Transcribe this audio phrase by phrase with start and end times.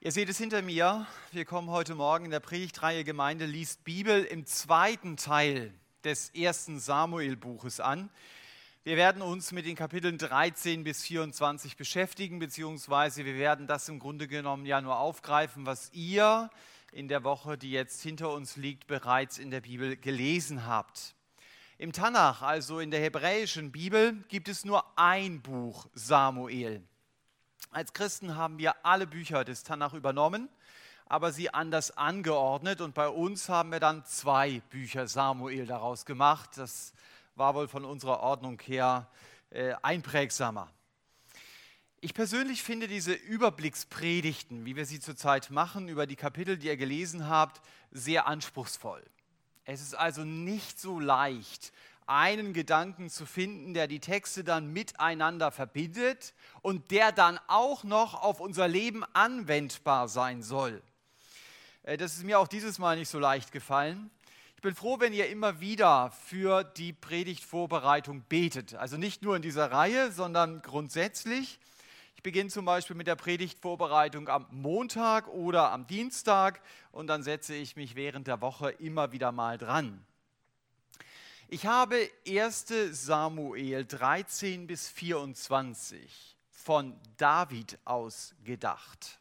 [0.00, 1.08] Ihr seht es hinter mir.
[1.32, 5.74] Wir kommen heute Morgen in der Predigtreihe Gemeinde liest Bibel im zweiten Teil
[6.04, 8.08] des ersten Samuel-Buches an.
[8.84, 13.98] Wir werden uns mit den Kapiteln 13 bis 24 beschäftigen, beziehungsweise wir werden das im
[13.98, 16.48] Grunde genommen ja nur aufgreifen, was ihr
[16.92, 21.16] in der Woche, die jetzt hinter uns liegt, bereits in der Bibel gelesen habt.
[21.76, 26.84] Im Tanach, also in der hebräischen Bibel, gibt es nur ein Buch Samuel.
[27.70, 30.48] Als Christen haben wir alle Bücher des Tanach übernommen,
[31.06, 32.80] aber sie anders angeordnet.
[32.80, 36.50] Und bei uns haben wir dann zwei Bücher Samuel daraus gemacht.
[36.56, 36.92] Das
[37.34, 39.08] war wohl von unserer Ordnung her
[39.50, 40.70] äh, einprägsamer.
[42.00, 46.76] Ich persönlich finde diese Überblickspredigten, wie wir sie zurzeit machen, über die Kapitel, die ihr
[46.76, 49.04] gelesen habt, sehr anspruchsvoll.
[49.64, 51.72] Es ist also nicht so leicht,
[52.08, 58.14] einen Gedanken zu finden, der die Texte dann miteinander verbindet und der dann auch noch
[58.14, 60.82] auf unser Leben anwendbar sein soll.
[61.82, 64.10] Äh, das ist mir auch dieses Mal nicht so leicht gefallen.
[64.56, 68.74] Ich bin froh, wenn ihr immer wieder für die Predigtvorbereitung betet.
[68.74, 71.60] Also nicht nur in dieser Reihe, sondern grundsätzlich.
[72.16, 76.60] Ich beginne zum Beispiel mit der Predigtvorbereitung am Montag oder am Dienstag
[76.90, 80.04] und dann setze ich mich während der Woche immer wieder mal dran.
[81.50, 89.18] Ich habe 1 Samuel 13 bis 24 von David aus gedacht.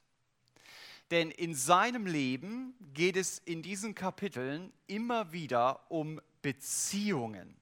[1.09, 7.55] Denn in seinem Leben geht es in diesen Kapiteln immer wieder um Beziehungen.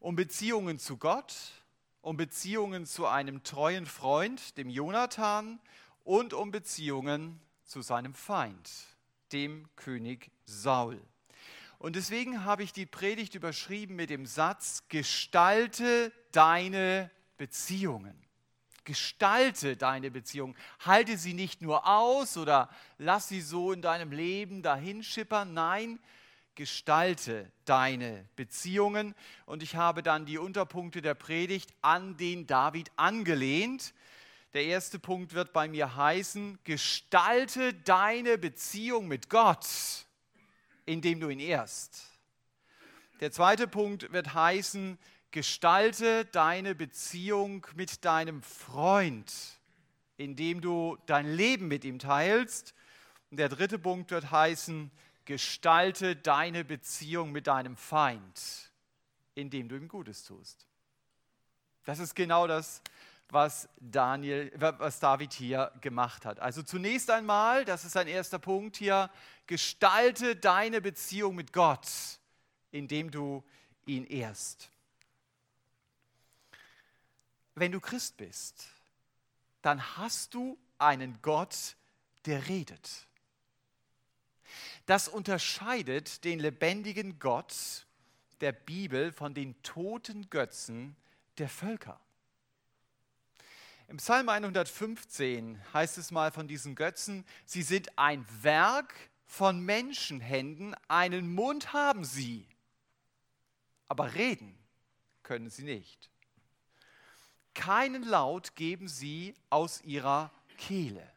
[0.00, 1.34] Um Beziehungen zu Gott,
[2.00, 5.60] um Beziehungen zu einem treuen Freund, dem Jonathan,
[6.04, 8.70] und um Beziehungen zu seinem Feind,
[9.30, 11.02] dem König Saul.
[11.84, 18.18] Und deswegen habe ich die Predigt überschrieben mit dem Satz, gestalte deine Beziehungen.
[18.84, 20.56] Gestalte deine Beziehungen.
[20.80, 25.52] Halte sie nicht nur aus oder lass sie so in deinem Leben dahinschippern.
[25.52, 25.98] Nein,
[26.54, 29.14] gestalte deine Beziehungen.
[29.44, 33.92] Und ich habe dann die Unterpunkte der Predigt an den David angelehnt.
[34.54, 39.66] Der erste Punkt wird bei mir heißen, gestalte deine Beziehung mit Gott
[40.86, 42.04] indem du ihn ehrst.
[43.20, 44.98] Der zweite Punkt wird heißen,
[45.30, 49.32] gestalte deine Beziehung mit deinem Freund,
[50.16, 52.74] indem du dein Leben mit ihm teilst.
[53.30, 54.90] Und der dritte Punkt wird heißen,
[55.24, 58.70] gestalte deine Beziehung mit deinem Feind,
[59.34, 60.66] indem du ihm Gutes tust.
[61.84, 62.82] Das ist genau das,
[63.30, 66.38] was, Daniel, was David hier gemacht hat.
[66.40, 69.10] Also zunächst einmal, das ist ein erster Punkt hier,
[69.46, 71.88] gestalte deine Beziehung mit Gott,
[72.70, 73.42] indem du
[73.86, 74.70] ihn ehrst.
[77.54, 78.66] Wenn du Christ bist,
[79.62, 81.76] dann hast du einen Gott,
[82.26, 83.06] der redet.
[84.86, 87.86] Das unterscheidet den lebendigen Gott
[88.40, 90.96] der Bibel von den toten Götzen
[91.38, 91.98] der Völker.
[93.86, 98.94] Im Psalm 115 heißt es mal von diesen Götzen, sie sind ein Werk
[99.26, 102.48] von Menschenhänden, einen Mund haben sie,
[103.88, 104.58] aber reden
[105.22, 106.10] können sie nicht.
[107.52, 111.08] Keinen Laut geben sie aus ihrer Kehle.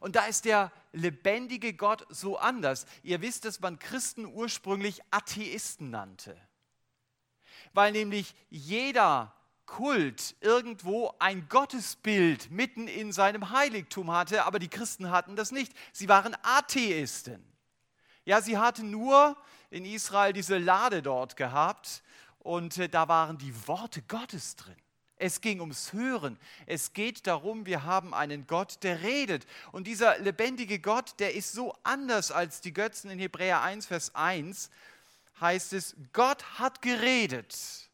[0.00, 2.84] Und da ist der lebendige Gott so anders.
[3.02, 6.36] Ihr wisst, dass man Christen ursprünglich Atheisten nannte,
[7.72, 9.34] weil nämlich jeder
[9.68, 15.72] Kult irgendwo ein Gottesbild mitten in seinem Heiligtum hatte, aber die Christen hatten das nicht.
[15.92, 17.44] Sie waren Atheisten.
[18.24, 19.36] Ja, sie hatten nur
[19.70, 22.02] in Israel diese Lade dort gehabt
[22.40, 24.74] und äh, da waren die Worte Gottes drin.
[25.16, 26.38] Es ging ums Hören.
[26.66, 29.46] Es geht darum, wir haben einen Gott, der redet.
[29.72, 34.14] Und dieser lebendige Gott, der ist so anders als die Götzen in Hebräer 1, Vers
[34.14, 34.70] 1,
[35.40, 37.87] heißt es, Gott hat geredet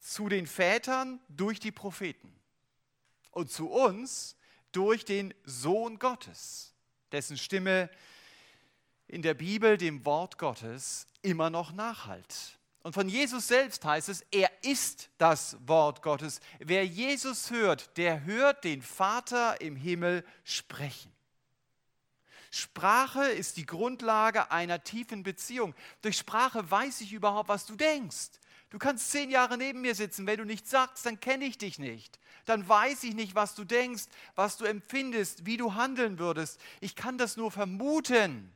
[0.00, 2.34] zu den Vätern durch die Propheten
[3.30, 4.36] und zu uns
[4.72, 6.74] durch den Sohn Gottes,
[7.12, 7.90] dessen Stimme
[9.06, 12.58] in der Bibel, dem Wort Gottes, immer noch nachhalt.
[12.82, 16.40] Und von Jesus selbst heißt es, er ist das Wort Gottes.
[16.60, 21.12] Wer Jesus hört, der hört den Vater im Himmel sprechen.
[22.50, 25.74] Sprache ist die Grundlage einer tiefen Beziehung.
[26.02, 28.39] Durch Sprache weiß ich überhaupt, was du denkst.
[28.70, 30.26] Du kannst zehn Jahre neben mir sitzen.
[30.26, 32.18] Wenn du nichts sagst, dann kenne ich dich nicht.
[32.46, 34.04] Dann weiß ich nicht, was du denkst,
[34.36, 36.60] was du empfindest, wie du handeln würdest.
[36.80, 38.52] Ich kann das nur vermuten,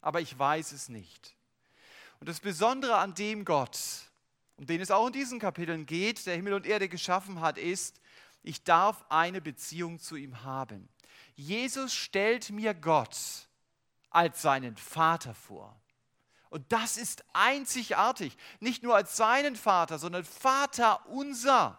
[0.00, 1.34] aber ich weiß es nicht.
[2.18, 3.78] Und das Besondere an dem Gott,
[4.56, 8.00] um den es auch in diesen Kapiteln geht, der Himmel und Erde geschaffen hat, ist,
[8.42, 10.88] ich darf eine Beziehung zu ihm haben.
[11.34, 13.16] Jesus stellt mir Gott
[14.10, 15.80] als seinen Vater vor.
[16.50, 18.36] Und das ist einzigartig.
[18.58, 21.78] Nicht nur als seinen Vater, sondern Vater unser.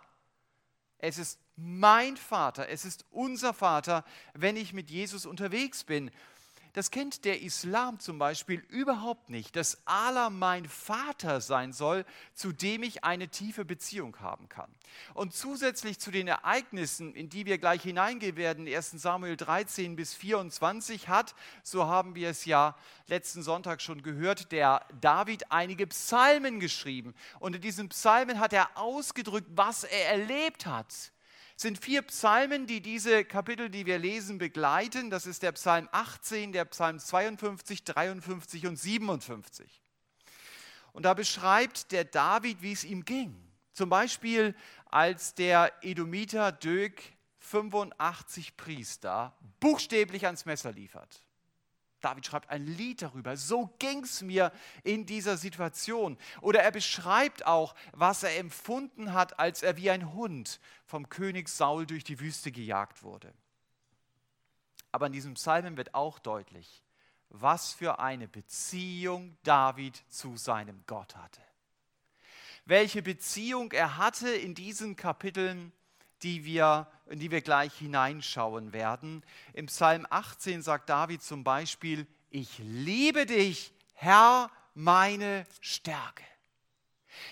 [0.97, 6.09] Es ist mein Vater, es ist unser Vater, wenn ich mit Jesus unterwegs bin.
[6.73, 12.53] Das kennt der Islam zum Beispiel überhaupt nicht, dass Allah mein Vater sein soll, zu
[12.53, 14.69] dem ich eine tiefe Beziehung haben kann.
[15.13, 20.13] Und zusätzlich zu den Ereignissen, in die wir gleich hineingehen werden, 1 Samuel 13 bis
[20.13, 22.75] 24, hat, so haben wir es ja
[23.07, 27.13] letzten Sonntag schon gehört, der David einige Psalmen geschrieben.
[27.39, 31.11] Und in diesen Psalmen hat er ausgedrückt, was er erlebt hat
[31.61, 35.09] sind vier Psalmen, die diese Kapitel, die wir lesen, begleiten.
[35.09, 39.81] Das ist der Psalm 18, der Psalm 52, 53 und 57.
[40.93, 43.35] Und da beschreibt der David, wie es ihm ging.
[43.73, 44.55] Zum Beispiel,
[44.85, 47.01] als der Edomiter Dök
[47.39, 51.23] 85 Priester buchstäblich ans Messer liefert.
[52.01, 53.37] David schreibt ein Lied darüber.
[53.37, 54.51] So ging es mir
[54.83, 56.17] in dieser Situation.
[56.41, 61.47] Oder er beschreibt auch, was er empfunden hat, als er wie ein Hund vom König
[61.47, 63.33] Saul durch die Wüste gejagt wurde.
[64.91, 66.83] Aber in diesem Psalm wird auch deutlich,
[67.29, 71.41] was für eine Beziehung David zu seinem Gott hatte.
[72.65, 75.71] Welche Beziehung er hatte in diesen Kapiteln
[76.23, 79.23] die wir, in die wir gleich hineinschauen werden.
[79.53, 86.23] Im Psalm 18 sagt David zum Beispiel, ich liebe dich, Herr, meine Stärke.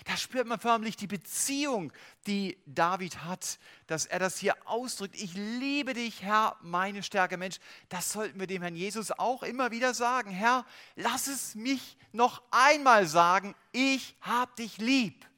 [0.04, 1.92] Da spürt man förmlich die Beziehung,
[2.26, 5.16] die David hat, dass er das hier ausdrückt.
[5.16, 7.36] Ich liebe dich, Herr, meine Stärke.
[7.36, 7.56] Mensch,
[7.88, 10.30] das sollten wir dem Herrn Jesus auch immer wieder sagen.
[10.30, 10.66] Herr,
[10.96, 15.29] lass es mich noch einmal sagen, ich hab dich lieb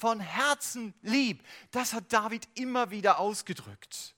[0.00, 1.44] von Herzen lieb.
[1.70, 4.14] Das hat David immer wieder ausgedrückt.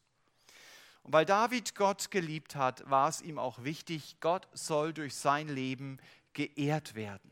[1.03, 5.49] Und weil David Gott geliebt hat, war es ihm auch wichtig, Gott soll durch sein
[5.49, 5.99] Leben
[6.33, 7.31] geehrt werden.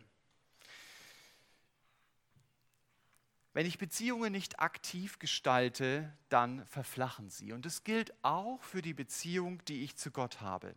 [3.52, 7.52] Wenn ich Beziehungen nicht aktiv gestalte, dann verflachen sie.
[7.52, 10.74] Und das gilt auch für die Beziehung, die ich zu Gott habe.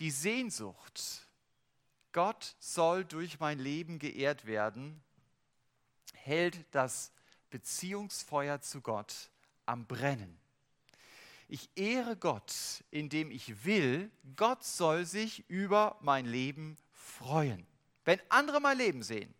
[0.00, 1.28] Die Sehnsucht,
[2.12, 5.03] Gott soll durch mein Leben geehrt werden,
[6.24, 7.12] hält das
[7.50, 9.30] Beziehungsfeuer zu Gott
[9.66, 10.38] am Brennen.
[11.48, 12.52] Ich ehre Gott,
[12.90, 17.66] indem ich will, Gott soll sich über mein Leben freuen.
[18.04, 19.32] Wenn andere mein Leben sehen,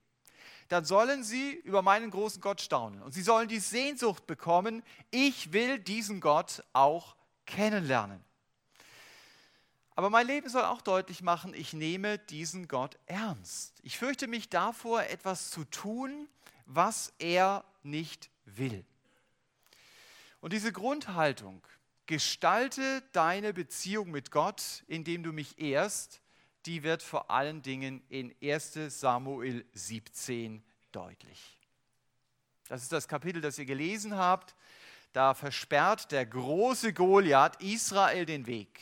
[0.68, 3.02] dann sollen sie über meinen großen Gott staunen.
[3.02, 7.16] Und sie sollen die Sehnsucht bekommen, ich will diesen Gott auch
[7.46, 8.22] kennenlernen.
[9.96, 13.74] Aber mein Leben soll auch deutlich machen, ich nehme diesen Gott ernst.
[13.82, 16.28] Ich fürchte mich davor, etwas zu tun,
[16.66, 18.84] was er nicht will.
[20.40, 21.62] Und diese Grundhaltung,
[22.06, 26.20] gestalte deine Beziehung mit Gott, indem du mich ehrst,
[26.66, 30.62] die wird vor allen Dingen in 1 Samuel 17
[30.92, 31.58] deutlich.
[32.68, 34.54] Das ist das Kapitel, das ihr gelesen habt.
[35.12, 38.80] Da versperrt der große Goliath Israel den Weg.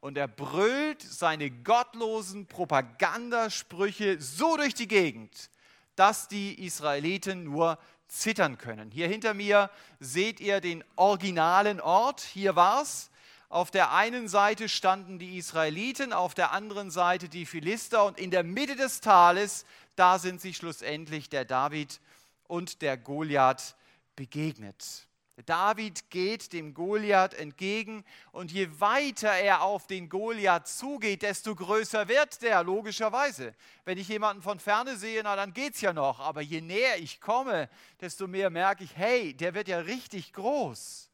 [0.00, 5.50] Und er brüllt seine gottlosen Propagandasprüche so durch die Gegend,
[5.96, 8.90] dass die Israeliten nur zittern können.
[8.90, 9.70] Hier hinter mir
[10.00, 12.20] seht ihr den originalen Ort.
[12.20, 13.10] Hier war es.
[13.48, 18.30] Auf der einen Seite standen die Israeliten, auf der anderen Seite die Philister und in
[18.30, 22.00] der Mitte des Tales, da sind sich schlussendlich der David
[22.48, 23.76] und der Goliath
[24.16, 25.06] begegnet.
[25.42, 32.06] David geht dem Goliath entgegen und je weiter er auf den Goliath zugeht, desto größer
[32.06, 33.54] wird der, logischerweise.
[33.84, 37.20] Wenn ich jemanden von ferne sehe, na dann geht's ja noch, aber je näher ich
[37.20, 37.68] komme,
[38.00, 41.10] desto mehr merke ich, hey, der wird ja richtig groß.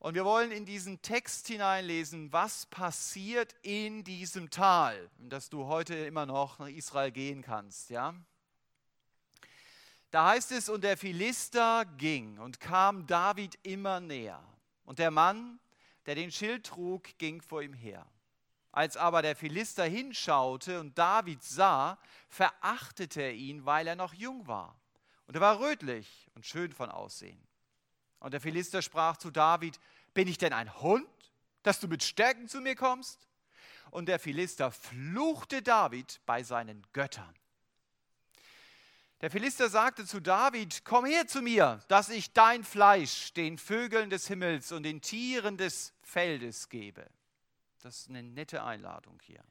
[0.00, 5.94] Und wir wollen in diesen Text hineinlesen, was passiert in diesem Tal, dass du heute
[5.94, 8.14] immer noch nach Israel gehen kannst, ja?
[10.16, 14.42] Da heißt es, und der Philister ging und kam David immer näher.
[14.86, 15.60] Und der Mann,
[16.06, 18.06] der den Schild trug, ging vor ihm her.
[18.72, 21.98] Als aber der Philister hinschaute und David sah,
[22.30, 24.80] verachtete er ihn, weil er noch jung war.
[25.26, 27.46] Und er war rötlich und schön von Aussehen.
[28.18, 29.78] Und der Philister sprach zu David,
[30.14, 31.06] bin ich denn ein Hund,
[31.62, 33.28] dass du mit Stärken zu mir kommst?
[33.90, 37.34] Und der Philister fluchte David bei seinen Göttern.
[39.22, 44.10] Der Philister sagte zu David, komm her zu mir, dass ich dein Fleisch den Vögeln
[44.10, 47.06] des Himmels und den Tieren des Feldes gebe.
[47.82, 49.42] Das ist eine nette Einladung hier.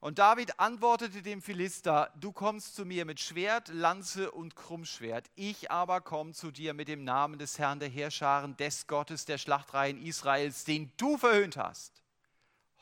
[0.00, 5.70] Und David antwortete dem Philister, du kommst zu mir mit Schwert, Lanze und Krummschwert, ich
[5.70, 10.00] aber komme zu dir mit dem Namen des Herrn der Heerscharen, des Gottes der Schlachtreihen
[10.00, 12.02] Israels, den du verhöhnt hast.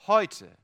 [0.07, 0.59] Heute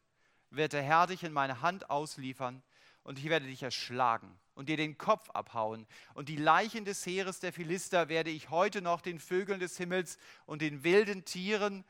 [0.51, 2.63] wird der Herr dich in meine Hand ausliefern
[3.05, 5.87] und ich werde dich erschlagen und dir den Kopf abhauen.
[6.15, 10.19] Und die Leichen des Heeres der Philister werde ich heute noch den Vögeln des Himmels
[10.47, 11.85] und den wilden Tieren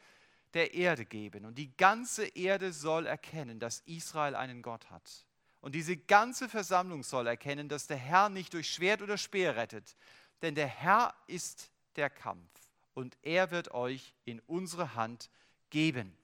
[0.54, 1.45] der Erde geben.
[1.45, 5.26] Und die ganze Erde soll erkennen, dass Israel einen Gott hat.
[5.61, 9.97] Und diese ganze Versammlung soll erkennen, dass der Herr nicht durch Schwert oder Speer rettet,
[10.42, 12.50] denn der Herr ist der Kampf
[12.95, 15.31] und er wird euch in unsere Hand
[15.71, 16.16] geben.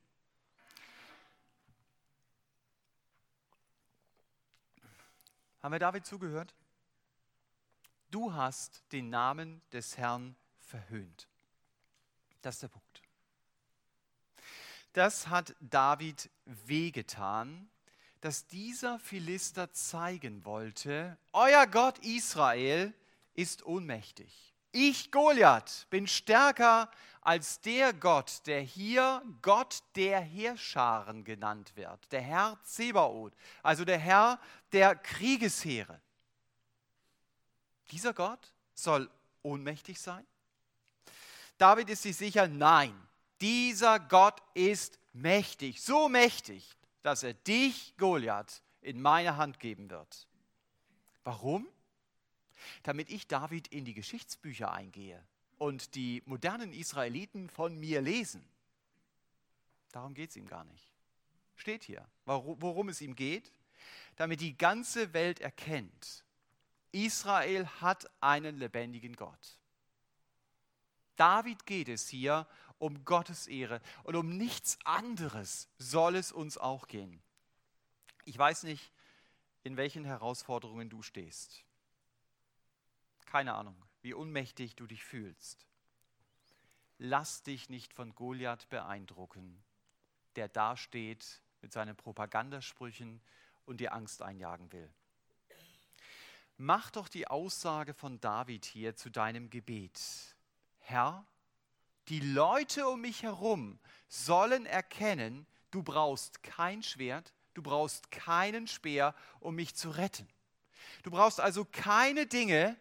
[5.62, 6.54] Haben wir David zugehört?
[8.10, 11.28] Du hast den Namen des Herrn verhöhnt.
[12.42, 13.02] Das ist der Punkt.
[14.92, 17.68] Das hat David wehgetan,
[18.20, 22.92] dass dieser Philister zeigen wollte, euer Gott Israel
[23.34, 24.47] ist ohnmächtig.
[24.72, 32.22] Ich, Goliath, bin stärker als der Gott, der hier Gott der Heerscharen genannt wird, der
[32.22, 34.38] Herr Zebaoth, also der Herr
[34.72, 36.00] der Kriegesheere.
[37.90, 39.10] Dieser Gott soll
[39.42, 40.26] ohnmächtig sein?
[41.58, 42.94] David ist sich sicher, nein,
[43.40, 50.26] dieser Gott ist mächtig, so mächtig, dass er dich, Goliath, in meine Hand geben wird.
[51.24, 51.66] Warum?
[52.82, 55.22] Damit ich David in die Geschichtsbücher eingehe
[55.58, 58.44] und die modernen Israeliten von mir lesen.
[59.92, 60.92] Darum geht es ihm gar nicht.
[61.56, 63.52] Steht hier, worum es ihm geht.
[64.16, 66.24] Damit die ganze Welt erkennt,
[66.92, 69.58] Israel hat einen lebendigen Gott.
[71.16, 72.46] David geht es hier
[72.78, 77.20] um Gottes Ehre und um nichts anderes soll es uns auch gehen.
[78.24, 78.92] Ich weiß nicht,
[79.64, 81.64] in welchen Herausforderungen du stehst.
[83.28, 85.66] Keine Ahnung, wie unmächtig du dich fühlst.
[86.96, 89.62] Lass dich nicht von Goliath beeindrucken,
[90.36, 93.20] der dasteht mit seinen Propagandasprüchen
[93.66, 94.90] und dir Angst einjagen will.
[96.56, 100.00] Mach doch die Aussage von David hier zu deinem Gebet.
[100.78, 101.26] Herr,
[102.08, 109.14] die Leute um mich herum sollen erkennen, du brauchst kein Schwert, du brauchst keinen Speer,
[109.38, 110.26] um mich zu retten.
[111.02, 112.74] Du brauchst also keine Dinge,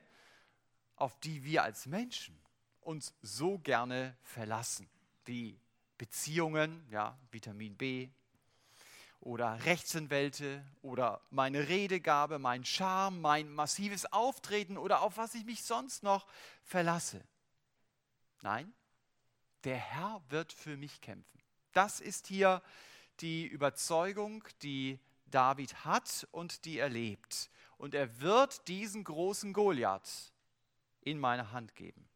[0.97, 2.37] auf die wir als Menschen
[2.81, 4.89] uns so gerne verlassen,
[5.25, 5.59] wie
[5.97, 8.09] Beziehungen, ja, Vitamin B,
[9.19, 15.63] oder Rechtsanwälte oder meine Redegabe, mein Charme, mein massives Auftreten oder auf was ich mich
[15.63, 16.27] sonst noch
[16.63, 17.23] verlasse.
[18.41, 18.73] Nein,
[19.63, 21.41] der Herr wird für mich kämpfen.
[21.73, 22.61] Das ist hier
[23.19, 27.49] die Überzeugung, die David hat und die er lebt.
[27.77, 30.31] Und er wird diesen großen Goliath
[31.09, 32.07] in meine Hand geben.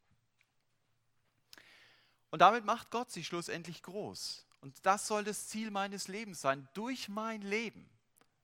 [2.30, 4.46] Und damit macht Gott sich schlussendlich groß.
[4.62, 6.68] Und das soll das Ziel meines Lebens sein.
[6.74, 7.90] Durch mein Leben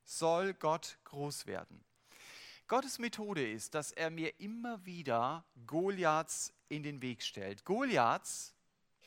[0.04, 1.84] soll Gott groß werden.
[2.68, 7.64] Gottes Methode ist, dass er mir immer wieder Goliaths in den Weg stellt.
[7.64, 8.54] Goliaths,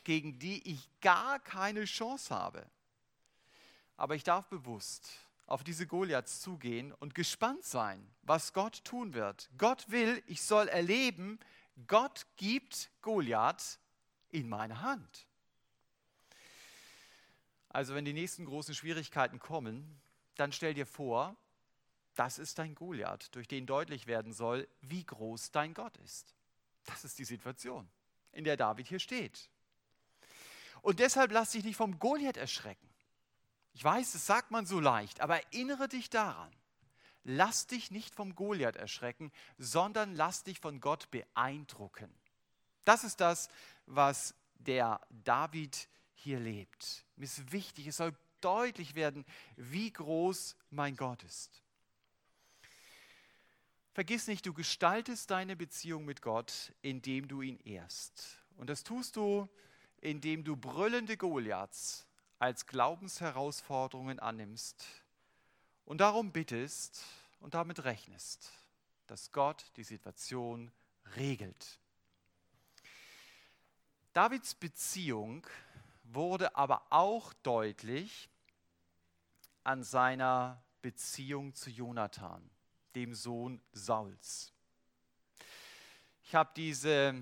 [0.04, 2.64] gegen die ich gar keine Chance habe.
[3.98, 5.10] Aber ich darf bewusst
[5.50, 9.50] auf diese Goliaths zugehen und gespannt sein, was Gott tun wird.
[9.58, 11.40] Gott will, ich soll erleben,
[11.88, 13.80] Gott gibt Goliath
[14.28, 15.26] in meine Hand.
[17.68, 20.00] Also wenn die nächsten großen Schwierigkeiten kommen,
[20.36, 21.36] dann stell dir vor,
[22.14, 26.34] das ist dein Goliath, durch den deutlich werden soll, wie groß dein Gott ist.
[26.84, 27.88] Das ist die Situation,
[28.32, 29.50] in der David hier steht.
[30.82, 32.88] Und deshalb lass dich nicht vom Goliath erschrecken.
[33.72, 36.50] Ich weiß, das sagt man so leicht, aber erinnere dich daran.
[37.22, 42.12] Lass dich nicht vom Goliath erschrecken, sondern lass dich von Gott beeindrucken.
[42.84, 43.48] Das ist das,
[43.86, 47.04] was der David hier lebt.
[47.16, 49.24] Mir ist wichtig, es soll deutlich werden,
[49.56, 51.62] wie groß mein Gott ist.
[53.92, 58.38] Vergiss nicht, du gestaltest deine Beziehung mit Gott, indem du ihn ehrst.
[58.56, 59.48] Und das tust du,
[60.00, 62.06] indem du brüllende Goliaths
[62.40, 64.84] als Glaubensherausforderungen annimmst
[65.84, 67.04] und darum bittest
[67.38, 68.50] und damit rechnest,
[69.06, 70.72] dass Gott die Situation
[71.16, 71.78] regelt.
[74.14, 75.46] Davids Beziehung
[76.04, 78.30] wurde aber auch deutlich
[79.62, 82.48] an seiner Beziehung zu Jonathan,
[82.94, 84.50] dem Sohn Sauls.
[86.24, 87.14] Ich habe diese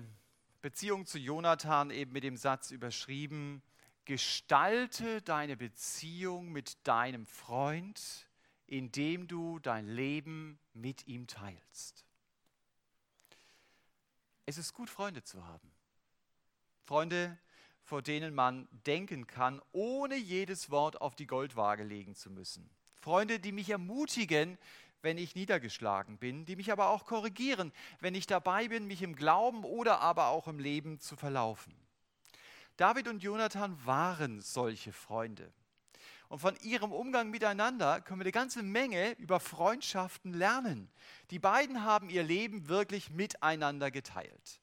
[0.61, 3.61] Beziehung zu Jonathan eben mit dem Satz überschrieben,
[4.09, 8.27] gestalte deine Beziehung mit deinem Freund,
[8.65, 12.07] indem du dein Leben mit ihm teilst.
[14.47, 15.71] Es ist gut, Freunde zu haben.
[16.85, 17.37] Freunde,
[17.83, 22.67] vor denen man denken kann, ohne jedes Wort auf die Goldwaage legen zu müssen.
[23.01, 24.57] Freunde, die mich ermutigen,
[25.03, 29.15] wenn ich niedergeschlagen bin, die mich aber auch korrigieren, wenn ich dabei bin, mich im
[29.15, 31.75] Glauben oder aber auch im Leben zu verlaufen.
[32.79, 35.51] David und Jonathan waren solche Freunde.
[36.29, 40.89] Und von ihrem Umgang miteinander können wir eine ganze Menge über Freundschaften lernen.
[41.29, 44.61] Die beiden haben ihr Leben wirklich miteinander geteilt.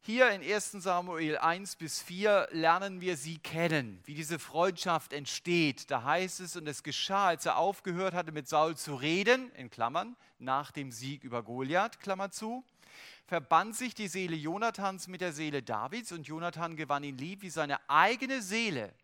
[0.00, 5.90] Hier in 1 Samuel 1 bis 4 lernen wir sie kennen, wie diese Freundschaft entsteht.
[5.90, 9.68] Da heißt es, und es geschah, als er aufgehört hatte, mit Saul zu reden, in
[9.68, 12.64] Klammern, nach dem Sieg über Goliath, Klammer zu,
[13.28, 17.50] verband sich die Seele Jonathans mit der Seele Davids und Jonathan gewann ihn lieb wie
[17.50, 18.94] seine eigene Seele.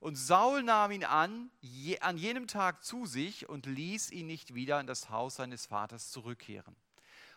[0.00, 4.54] Und Saul nahm ihn an, je, an jenem Tag zu sich und ließ ihn nicht
[4.54, 6.74] wieder in das Haus seines Vaters zurückkehren.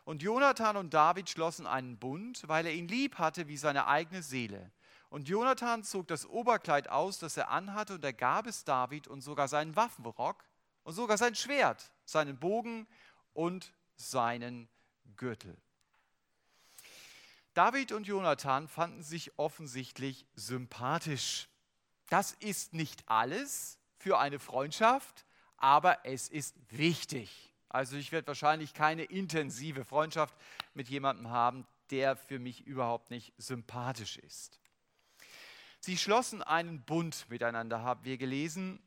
[0.03, 4.23] Und Jonathan und David schlossen einen Bund, weil er ihn lieb hatte wie seine eigene
[4.23, 4.71] Seele.
[5.09, 9.21] Und Jonathan zog das Oberkleid aus, das er anhatte, und er gab es David und
[9.21, 10.43] sogar seinen Waffenrock
[10.83, 12.87] und sogar sein Schwert, seinen Bogen
[13.33, 14.67] und seinen
[15.15, 15.55] Gürtel.
[17.55, 21.47] David und Jonathan fanden sich offensichtlich sympathisch.
[22.09, 27.53] Das ist nicht alles für eine Freundschaft, aber es ist wichtig.
[27.69, 30.35] Also ich werde wahrscheinlich keine intensive Freundschaft
[30.73, 34.59] mit jemandem haben, der für mich überhaupt nicht sympathisch ist.
[35.79, 38.81] Sie schlossen einen Bund miteinander, haben wir gelesen.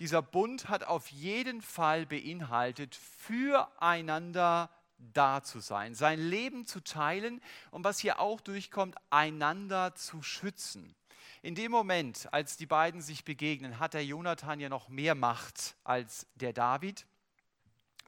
[0.00, 4.68] Dieser Bund hat auf jeden Fall beinhaltet, füreinander
[4.98, 7.40] da zu sein, sein Leben zu teilen
[7.70, 10.94] und was hier auch durchkommt, einander zu schützen.
[11.42, 15.76] In dem Moment, als die beiden sich begegnen, hat der Jonathan ja noch mehr Macht
[15.84, 17.06] als der David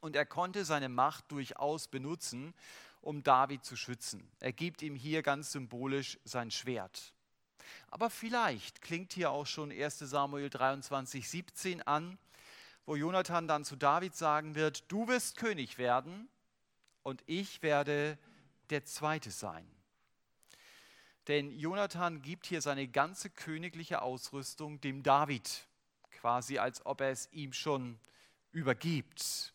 [0.00, 2.54] und er konnte seine Macht durchaus benutzen,
[3.00, 4.30] um David zu schützen.
[4.40, 7.14] Er gibt ihm hier ganz symbolisch sein Schwert.
[7.88, 12.18] Aber vielleicht klingt hier auch schon 1 Samuel 23, 17 an,
[12.84, 16.28] wo Jonathan dann zu David sagen wird, du wirst König werden
[17.02, 18.18] und ich werde
[18.70, 19.66] der Zweite sein.
[21.28, 25.66] Denn Jonathan gibt hier seine ganze königliche Ausrüstung dem David,
[26.10, 27.98] quasi als ob er es ihm schon
[28.52, 29.54] übergibt.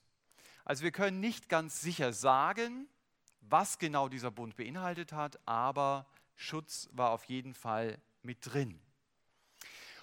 [0.64, 2.88] Also wir können nicht ganz sicher sagen,
[3.42, 8.80] was genau dieser Bund beinhaltet hat, aber Schutz war auf jeden Fall mit drin.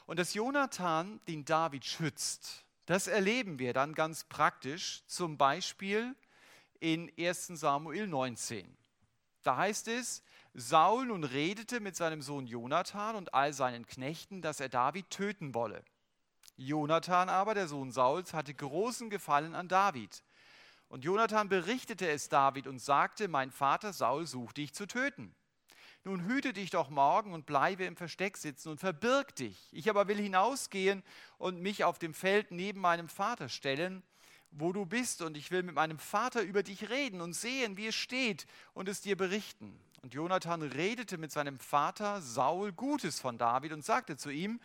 [0.06, 6.14] Und dass Jonathan den David schützt, das erleben wir dann ganz praktisch, zum Beispiel
[6.82, 8.76] in 1 Samuel 19.
[9.44, 14.58] Da heißt es, Saul nun redete mit seinem Sohn Jonathan und all seinen Knechten, dass
[14.58, 15.84] er David töten wolle.
[16.56, 20.24] Jonathan aber, der Sohn Sauls, hatte großen Gefallen an David
[20.88, 25.34] und Jonathan berichtete es David und sagte, mein Vater Saul sucht dich zu töten.
[26.02, 29.68] Nun hüte dich doch morgen und bleibe im Versteck sitzen und verbirg dich.
[29.72, 31.04] Ich aber will hinausgehen
[31.38, 34.02] und mich auf dem Feld neben meinem Vater stellen,
[34.52, 37.88] wo du bist, und ich will mit meinem Vater über dich reden und sehen, wie
[37.88, 39.78] es steht, und es dir berichten.
[40.02, 44.60] Und Jonathan redete mit seinem Vater Saul Gutes von David und sagte zu ihm,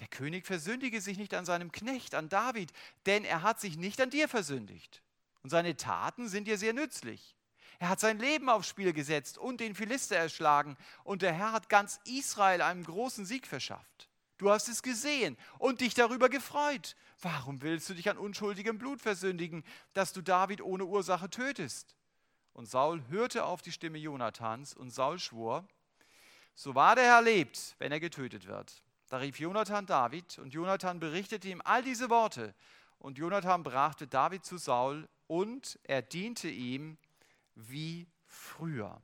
[0.00, 2.72] der König versündige sich nicht an seinem Knecht, an David,
[3.06, 5.02] denn er hat sich nicht an dir versündigt.
[5.42, 7.34] Und seine Taten sind dir sehr nützlich.
[7.78, 10.76] Er hat sein Leben aufs Spiel gesetzt und den Philister erschlagen.
[11.04, 14.07] Und der Herr hat ganz Israel einen großen Sieg verschafft.
[14.38, 16.96] Du hast es gesehen und dich darüber gefreut.
[17.20, 21.96] Warum willst du dich an unschuldigem Blut versündigen, dass du David ohne Ursache tötest?
[22.52, 25.66] Und Saul hörte auf die Stimme Jonathans und Saul schwor,
[26.54, 28.82] so wahr der Herr lebt, wenn er getötet wird.
[29.08, 32.54] Da rief Jonathan David und Jonathan berichtete ihm all diese Worte.
[32.98, 36.98] Und Jonathan brachte David zu Saul und er diente ihm
[37.54, 39.00] wie früher.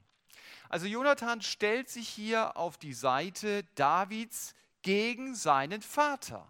[0.68, 6.48] Also Jonathan stellt sich hier auf die Seite Davids gegen seinen Vater.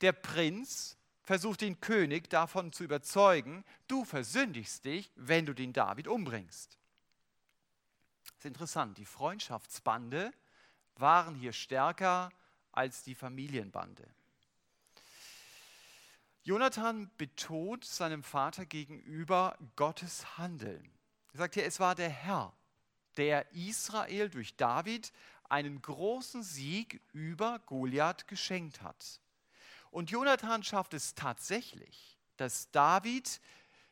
[0.00, 6.06] Der Prinz versucht den König davon zu überzeugen, du versündigst dich, wenn du den David
[6.06, 6.78] umbringst.
[8.24, 10.30] Das ist interessant, die Freundschaftsbande
[10.94, 12.30] waren hier stärker
[12.70, 14.06] als die Familienbande.
[16.44, 20.90] Jonathan betont seinem Vater gegenüber Gottes Handeln.
[21.32, 22.54] Er sagt hier, es war der Herr,
[23.16, 25.12] der Israel durch David
[25.48, 29.20] einen großen Sieg über Goliath geschenkt hat.
[29.90, 33.40] Und Jonathan schafft es tatsächlich, dass David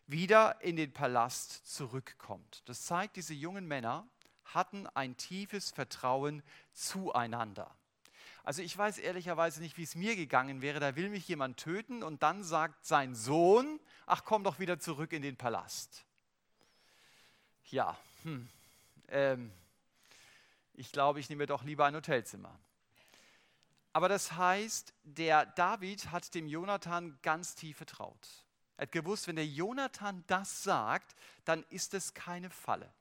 [0.07, 2.63] wieder in den Palast zurückkommt.
[2.67, 4.07] Das zeigt, diese jungen Männer
[4.45, 6.43] hatten ein tiefes Vertrauen
[6.73, 7.75] zueinander.
[8.45, 10.79] Also ich weiß ehrlicherweise nicht, wie es mir gegangen wäre.
[10.79, 15.13] Da will mich jemand töten und dann sagt sein Sohn, ach komm doch wieder zurück
[15.13, 16.05] in den Palast.
[17.65, 18.49] Ja, hm,
[19.09, 19.51] ähm,
[20.77, 22.59] ich glaube, ich nehme doch lieber ein Hotelzimmer.
[23.93, 28.45] Aber das heißt, der David hat dem Jonathan ganz tief vertraut.
[28.77, 32.93] Er hat gewusst, wenn der Jonathan das sagt, dann ist es keine Falle,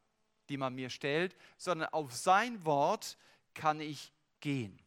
[0.47, 3.17] die man mir stellt, sondern auf sein Wort
[3.53, 4.79] kann ich gehen.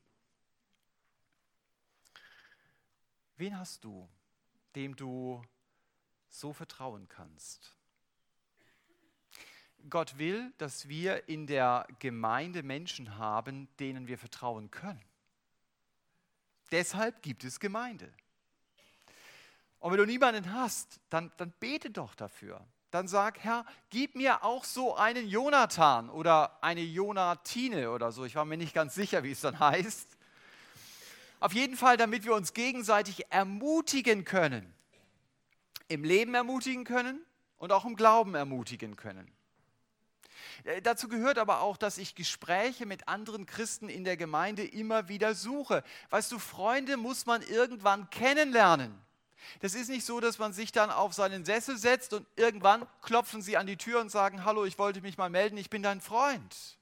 [3.37, 4.09] Wen hast du,
[4.75, 5.43] dem du
[6.29, 7.78] so vertrauen kannst?
[9.91, 15.03] Gott will, dass wir in der Gemeinde Menschen haben, denen wir vertrauen können.
[16.71, 18.13] Deshalb gibt es Gemeinde.
[19.81, 22.67] Und wenn du niemanden hast, dann, dann bete doch dafür.
[22.91, 28.25] Dann sag, Herr, gib mir auch so einen Jonathan oder eine Jonatine oder so.
[28.25, 30.17] Ich war mir nicht ganz sicher, wie es dann heißt.
[31.41, 34.75] Auf jeden Fall, damit wir uns gegenseitig ermutigen können.
[35.87, 37.21] Im Leben ermutigen können
[37.59, 39.31] und auch im Glauben ermutigen können.
[40.65, 45.09] Äh, dazu gehört aber auch, dass ich Gespräche mit anderen Christen in der Gemeinde immer
[45.09, 45.83] wieder suche.
[46.11, 48.95] Weißt du, Freunde muss man irgendwann kennenlernen.
[49.61, 53.41] Das ist nicht so, dass man sich dann auf seinen Sessel setzt und irgendwann klopfen
[53.41, 56.01] sie an die Tür und sagen, hallo, ich wollte mich mal melden, ich bin dein
[56.01, 56.79] Freund.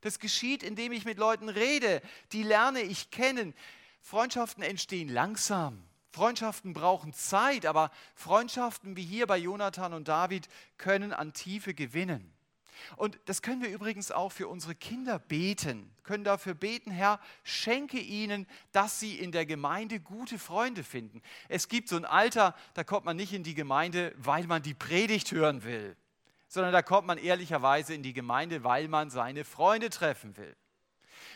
[0.00, 2.00] Das geschieht, indem ich mit Leuten rede,
[2.32, 3.54] die lerne ich kennen.
[4.00, 5.82] Freundschaften entstehen langsam.
[6.10, 12.32] Freundschaften brauchen Zeit, aber Freundschaften wie hier bei Jonathan und David können an Tiefe gewinnen.
[12.96, 17.98] Und das können wir übrigens auch für unsere Kinder beten, können dafür beten, Herr, schenke
[17.98, 21.20] ihnen, dass sie in der Gemeinde gute Freunde finden.
[21.48, 24.74] Es gibt so ein Alter, da kommt man nicht in die Gemeinde, weil man die
[24.74, 25.96] Predigt hören will
[26.50, 30.56] sondern da kommt man ehrlicherweise in die Gemeinde, weil man seine Freunde treffen will.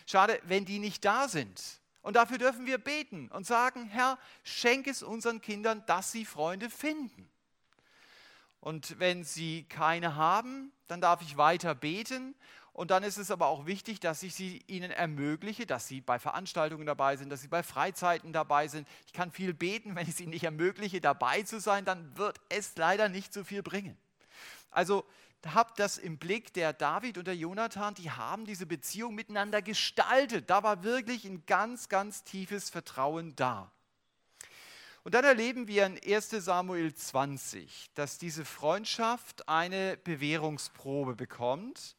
[0.07, 1.81] Schade, wenn die nicht da sind.
[2.05, 6.69] Und dafür dürfen wir beten und sagen, Herr, schenk es unseren Kindern, dass sie Freunde
[6.69, 7.31] finden.
[8.61, 12.35] Und wenn sie keine haben, dann darf ich weiter beten.
[12.75, 16.19] Und dann ist es aber auch wichtig, dass ich sie ihnen ermögliche, dass sie bei
[16.19, 18.87] Veranstaltungen dabei sind, dass sie bei Freizeiten dabei sind.
[19.07, 22.39] Ich kann viel beten, wenn ich es ihnen nicht ermögliche, dabei zu sein, dann wird
[22.51, 23.97] es leider nicht so viel bringen.
[24.71, 25.07] Also
[25.53, 30.49] habt das im Blick, der David und der Jonathan, die haben diese Beziehung miteinander gestaltet.
[30.49, 33.71] Da war wirklich ein ganz, ganz tiefes Vertrauen da.
[35.03, 41.97] Und dann erleben wir in 1 Samuel 20, dass diese Freundschaft eine Bewährungsprobe bekommt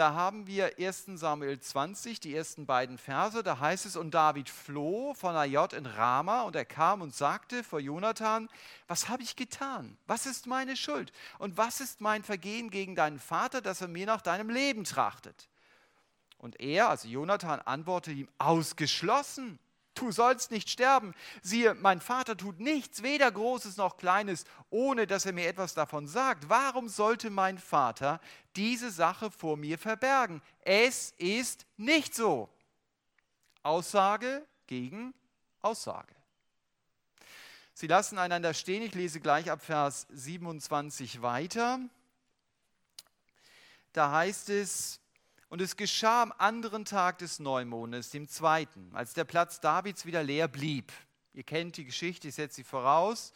[0.00, 4.48] da haben wir 1 Samuel 20, die ersten beiden Verse, da heißt es, und David
[4.48, 8.48] floh von Ajot in Rama und er kam und sagte vor Jonathan,
[8.88, 9.98] was habe ich getan?
[10.06, 11.12] Was ist meine Schuld?
[11.38, 15.50] Und was ist mein Vergehen gegen deinen Vater, dass er mir nach deinem Leben trachtet?
[16.38, 19.58] Und er, also Jonathan, antwortete ihm, ausgeschlossen
[20.00, 21.14] du sollst nicht sterben.
[21.42, 26.06] Siehe, mein Vater tut nichts, weder Großes noch Kleines, ohne dass er mir etwas davon
[26.06, 26.48] sagt.
[26.48, 28.20] Warum sollte mein Vater
[28.56, 30.42] diese Sache vor mir verbergen?
[30.60, 32.48] Es ist nicht so.
[33.62, 35.14] Aussage gegen
[35.60, 36.14] Aussage.
[37.74, 38.82] Sie lassen einander stehen.
[38.82, 41.80] Ich lese gleich ab Vers 27 weiter.
[43.92, 44.99] Da heißt es,
[45.50, 50.22] und es geschah am anderen Tag des Neumondes, dem zweiten, als der Platz Davids wieder
[50.22, 50.92] leer blieb.
[51.34, 53.32] Ihr kennt die Geschichte, ich setze sie voraus,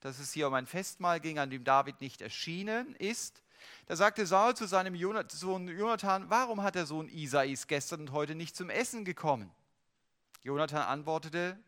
[0.00, 3.42] dass es hier um ein Festmahl ging, an dem David nicht erschienen ist.
[3.86, 4.96] Da sagte Saul zu seinem
[5.28, 9.50] Sohn Jonathan, warum hat der Sohn Isais gestern und heute nicht zum Essen gekommen?
[10.42, 11.58] Jonathan antwortete,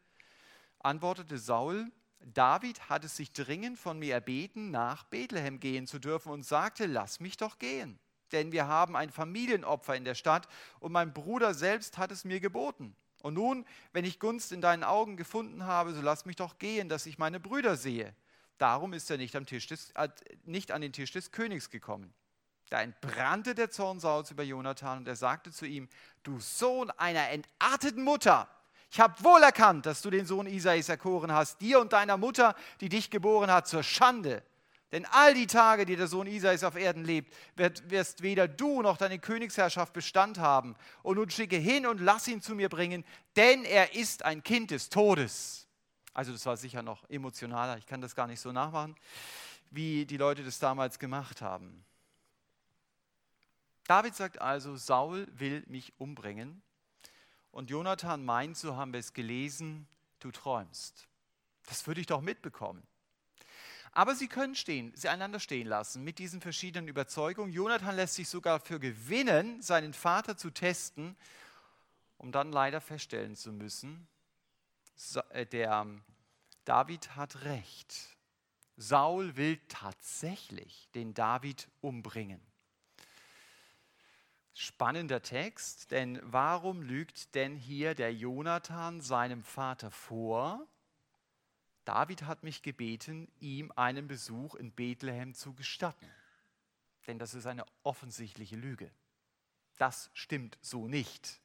[0.78, 6.32] antwortete Saul, David hat es sich dringend von mir erbeten, nach Bethlehem gehen zu dürfen
[6.32, 7.98] und sagte, lass mich doch gehen
[8.32, 12.40] denn wir haben ein Familienopfer in der Stadt und mein Bruder selbst hat es mir
[12.40, 12.96] geboten.
[13.22, 16.88] Und nun, wenn ich Gunst in deinen Augen gefunden habe, so lass mich doch gehen,
[16.88, 18.14] dass ich meine Brüder sehe.
[18.58, 20.08] Darum ist er nicht, des, äh,
[20.44, 22.12] nicht an den Tisch des Königs gekommen.
[22.68, 25.88] Da entbrannte der Zorn Sauls über Jonathan und er sagte zu ihm,
[26.22, 28.48] du Sohn einer entarteten Mutter,
[28.92, 32.56] ich habe wohl erkannt, dass du den Sohn Isais erkoren hast, dir und deiner Mutter,
[32.80, 34.42] die dich geboren hat, zur Schande.
[34.92, 38.96] Denn all die Tage, die der Sohn Isais auf Erden lebt, wirst weder du noch
[38.96, 40.74] deine Königsherrschaft Bestand haben.
[41.02, 43.04] Und nun schicke hin und lass ihn zu mir bringen,
[43.36, 45.68] denn er ist ein Kind des Todes.
[46.12, 48.96] Also das war sicher noch emotionaler, ich kann das gar nicht so nachmachen,
[49.70, 51.84] wie die Leute das damals gemacht haben.
[53.86, 56.62] David sagt also, Saul will mich umbringen.
[57.52, 59.88] Und Jonathan meint, so haben wir es gelesen,
[60.20, 61.08] du träumst.
[61.66, 62.82] Das würde ich doch mitbekommen.
[63.92, 67.52] Aber sie können stehen, sie einander stehen lassen mit diesen verschiedenen Überzeugungen.
[67.52, 71.16] Jonathan lässt sich sogar dafür gewinnen, seinen Vater zu testen.
[72.18, 74.06] um dann leider feststellen zu müssen,
[75.30, 75.86] äh, der
[76.66, 78.18] David hat recht.
[78.76, 82.40] Saul will tatsächlich den David umbringen.
[84.52, 90.66] Spannender Text, denn warum lügt denn hier der Jonathan seinem Vater vor?
[91.90, 96.08] David hat mich gebeten, ihm einen Besuch in Bethlehem zu gestatten.
[97.08, 98.92] Denn das ist eine offensichtliche Lüge.
[99.76, 101.40] Das stimmt so nicht.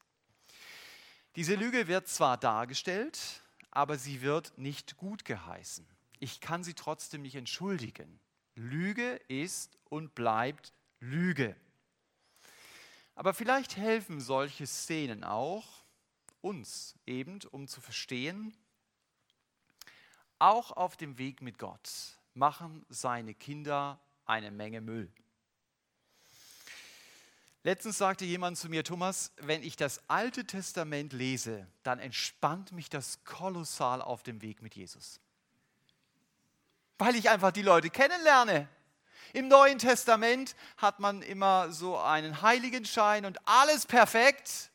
[1.34, 5.84] Diese Lüge wird zwar dargestellt, aber sie wird nicht gut geheißen.
[6.20, 8.20] Ich kann sie trotzdem nicht entschuldigen.
[8.54, 11.56] Lüge ist und bleibt Lüge.
[13.16, 15.82] Aber vielleicht helfen solche Szenen auch
[16.40, 18.56] uns eben, um zu verstehen,
[20.38, 21.90] auch auf dem Weg mit Gott
[22.34, 25.10] machen seine Kinder eine Menge Müll.
[27.62, 32.88] Letztens sagte jemand zu mir, Thomas, wenn ich das Alte Testament lese, dann entspannt mich
[32.88, 35.18] das kolossal auf dem Weg mit Jesus.
[36.98, 38.68] Weil ich einfach die Leute kennenlerne.
[39.32, 44.70] Im Neuen Testament hat man immer so einen Heiligenschein und alles perfekt,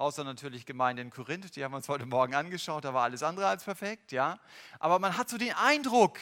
[0.00, 3.22] außer natürlich Gemeinde in Korinth, die haben wir uns heute Morgen angeschaut, da war alles
[3.22, 4.40] andere als perfekt, ja.
[4.78, 6.18] Aber man hat so den Eindruck,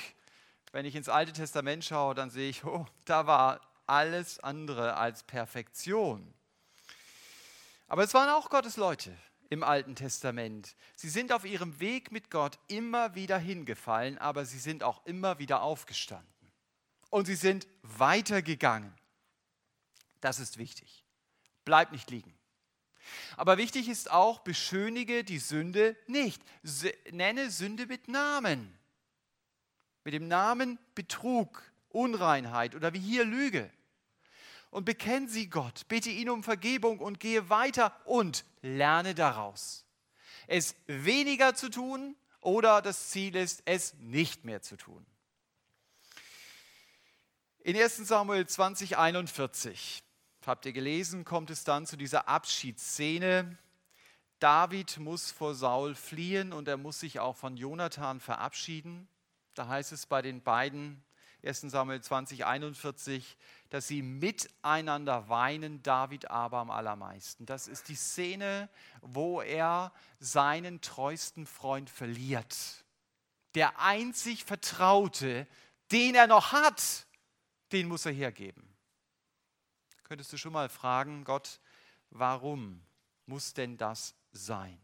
[0.73, 5.23] wenn ich ins Alte Testament schaue, dann sehe ich, oh, da war alles andere als
[5.23, 6.35] Perfektion.
[7.87, 9.17] Aber es waren auch Gottes Leute
[9.49, 10.77] im Alten Testament.
[10.95, 15.39] Sie sind auf ihrem Weg mit Gott immer wieder hingefallen, aber sie sind auch immer
[15.39, 16.53] wieder aufgestanden
[17.11, 18.93] und sie sind weitergegangen.
[20.21, 21.05] Das ist wichtig.
[21.65, 22.38] Bleib nicht liegen.
[23.37, 26.43] Aber wichtig ist auch, beschönige die Sünde nicht.
[27.11, 28.77] Nenne Sünde mit Namen.
[30.05, 33.71] Mit dem Namen Betrug, Unreinheit oder wie hier Lüge.
[34.71, 39.85] Und bekenn sie Gott, bitte ihn um Vergebung und gehe weiter und lerne daraus.
[40.47, 45.05] Es weniger zu tun oder das Ziel ist, es nicht mehr zu tun.
[47.61, 50.03] In 1 Samuel 20, 41,
[50.47, 53.59] habt ihr gelesen, kommt es dann zu dieser Abschiedsszene.
[54.39, 59.09] David muss vor Saul fliehen und er muss sich auch von Jonathan verabschieden.
[59.55, 61.03] Da heißt es bei den beiden,
[61.45, 63.37] 1 Samuel 20, 41,
[63.71, 67.47] dass sie miteinander weinen, David aber am allermeisten.
[67.47, 68.69] Das ist die Szene,
[69.03, 72.85] wo er seinen treuesten Freund verliert.
[73.55, 75.47] Der einzig Vertraute,
[75.91, 77.07] den er noch hat
[77.73, 78.63] den muss er hergeben.
[80.09, 81.61] Könntest du schon mal fragen, Gott,
[82.09, 82.81] warum
[83.27, 84.81] muss denn das sein?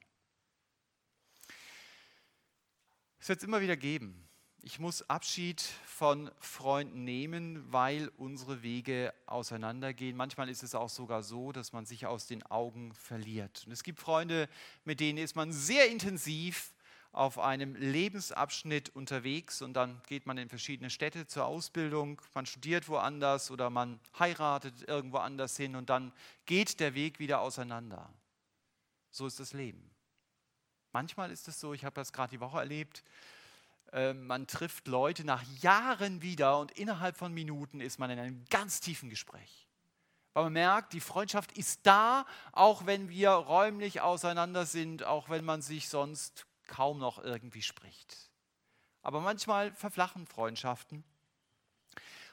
[3.19, 4.29] Es wird es immer wieder geben.
[4.61, 10.15] Ich muss Abschied von Freunden nehmen, weil unsere Wege auseinandergehen.
[10.15, 13.63] Manchmal ist es auch sogar so, dass man sich aus den Augen verliert.
[13.65, 14.47] Und es gibt Freunde,
[14.85, 16.74] mit denen ist man sehr intensiv
[17.15, 22.89] auf einem Lebensabschnitt unterwegs und dann geht man in verschiedene Städte zur Ausbildung, man studiert
[22.89, 26.13] woanders oder man heiratet irgendwo anders hin und dann
[26.45, 28.13] geht der Weg wieder auseinander.
[29.11, 29.91] So ist das Leben.
[30.93, 33.05] Manchmal ist es so, ich habe das gerade die Woche erlebt,
[33.93, 38.45] ähm, man trifft Leute nach Jahren wieder und innerhalb von Minuten ist man in einem
[38.51, 39.69] ganz tiefen Gespräch.
[40.33, 45.45] Weil man merkt, die Freundschaft ist da, auch wenn wir räumlich auseinander sind, auch wenn
[45.45, 48.31] man sich sonst kaum noch irgendwie spricht.
[49.03, 51.05] Aber manchmal verflachen Freundschaften.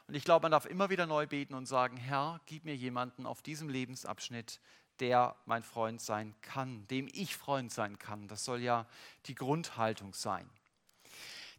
[0.08, 3.26] Und ich glaube, man darf immer wieder neu beten und sagen, Herr, gib mir jemanden
[3.26, 4.60] auf diesem Lebensabschnitt,
[5.00, 8.28] der mein Freund sein kann, dem ich Freund sein kann.
[8.28, 8.86] Das soll ja
[9.26, 10.50] die Grundhaltung sein.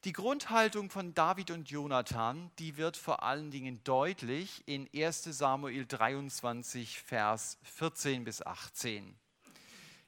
[0.05, 5.87] Die Grundhaltung von David und Jonathan, die wird vor allen Dingen deutlich in 1 Samuel
[5.87, 9.17] 23, Vers 14 bis 18.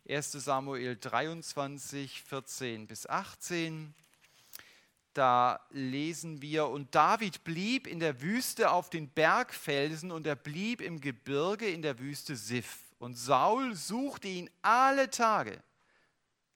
[0.06, 3.94] 1 Samuel 23, 14 bis 18.
[5.14, 10.82] Da lesen wir, und David blieb in der Wüste auf den Bergfelsen und er blieb
[10.82, 12.80] im Gebirge in der Wüste Sif.
[12.98, 15.62] Und Saul suchte ihn alle Tage,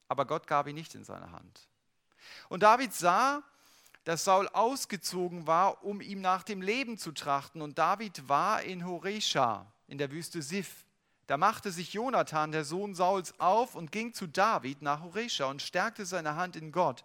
[0.08, 1.68] aber Gott gab ihn nicht in seine Hand.
[2.50, 3.42] Und David sah,
[4.04, 7.62] dass Saul ausgezogen war, um ihm nach dem Leben zu trachten.
[7.62, 10.84] Und David war in Horesha, in der Wüste Sif.
[11.28, 15.60] Da machte sich Jonathan, der Sohn Sauls, auf und ging zu David nach Horesha und
[15.60, 17.04] stärkte seine Hand in Gott.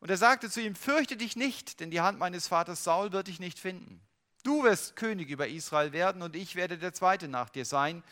[0.00, 3.28] Und er sagte zu ihm, fürchte dich nicht, denn die Hand meines Vaters Saul wird
[3.28, 4.00] dich nicht finden.
[4.42, 8.02] Du wirst König über Israel werden und ich werde der Zweite nach dir sein.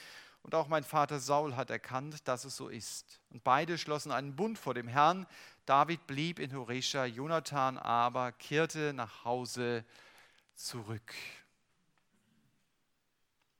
[0.44, 3.18] Und auch mein Vater Saul hat erkannt, dass es so ist.
[3.30, 5.26] Und beide schlossen einen Bund vor dem Herrn.
[5.66, 9.84] David blieb in Horesha, Jonathan aber kehrte nach Hause
[10.54, 11.12] zurück.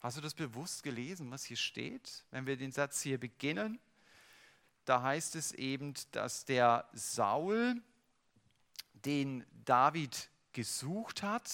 [0.01, 3.79] Hast du das bewusst gelesen, was hier steht, wenn wir den Satz hier beginnen?
[4.91, 7.81] da heißt es eben, dass der Saul
[8.93, 11.49] den David gesucht hat.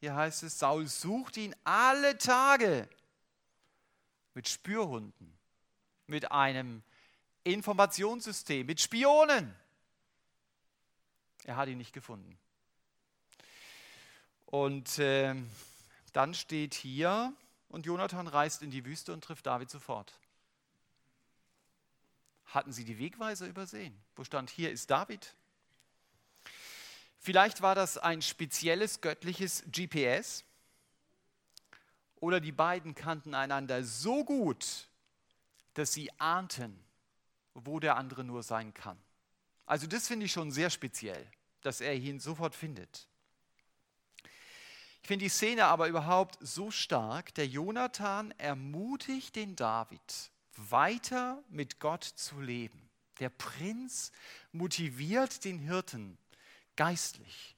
[0.00, 2.88] Hier heißt es, Saul sucht ihn alle Tage
[4.34, 5.38] mit Spürhunden,
[6.08, 6.82] mit einem
[7.44, 9.54] Informationssystem, mit Spionen.
[11.44, 12.36] Er hat ihn nicht gefunden.
[14.46, 15.32] Und äh,
[16.12, 17.32] dann steht hier,
[17.68, 20.18] und Jonathan reist in die Wüste und trifft David sofort.
[22.46, 23.98] Hatten sie die Wegweiser übersehen?
[24.16, 25.34] Wo stand hier ist David?
[27.18, 30.44] Vielleicht war das ein spezielles göttliches GPS
[32.16, 34.88] oder die beiden kannten einander so gut,
[35.72, 36.78] dass sie ahnten,
[37.54, 38.98] wo der andere nur sein kann.
[39.66, 41.26] Also das finde ich schon sehr speziell,
[41.62, 43.08] dass er ihn sofort findet.
[45.04, 47.34] Ich finde die Szene aber überhaupt so stark.
[47.34, 50.00] Der Jonathan ermutigt den David,
[50.56, 52.88] weiter mit Gott zu leben.
[53.20, 54.12] Der Prinz
[54.52, 56.16] motiviert den Hirten
[56.74, 57.54] geistlich.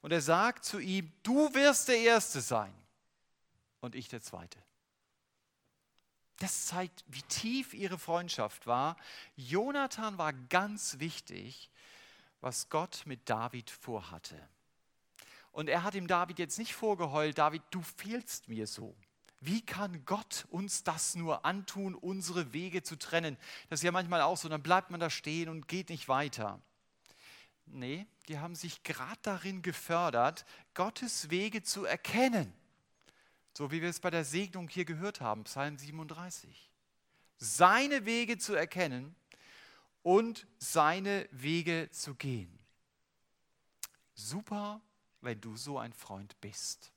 [0.00, 2.72] Und er sagt zu ihm, du wirst der Erste sein
[3.82, 4.58] und ich der Zweite.
[6.38, 8.96] Das zeigt, wie tief ihre Freundschaft war.
[9.36, 11.68] Jonathan war ganz wichtig,
[12.40, 14.48] was Gott mit David vorhatte.
[15.52, 18.96] Und er hat ihm David jetzt nicht vorgeheult, David, du fehlst mir so.
[19.40, 23.38] Wie kann Gott uns das nur antun, unsere Wege zu trennen?
[23.68, 26.60] Das ist ja manchmal auch so, dann bleibt man da stehen und geht nicht weiter.
[27.64, 32.52] Nee, die haben sich gerade darin gefördert, Gottes Wege zu erkennen.
[33.56, 36.70] So wie wir es bei der Segnung hier gehört haben, Psalm 37.
[37.38, 39.14] Seine Wege zu erkennen
[40.02, 42.58] und seine Wege zu gehen.
[44.14, 44.82] Super
[45.20, 46.92] wenn du so ein Freund bist.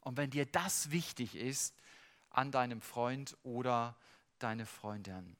[0.00, 1.74] Und wenn dir das wichtig ist
[2.30, 3.96] an deinem Freund oder
[4.38, 5.36] deine Freundin.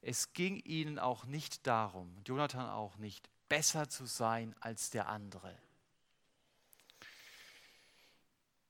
[0.00, 5.56] Es ging ihnen auch nicht darum, Jonathan auch nicht, besser zu sein als der andere.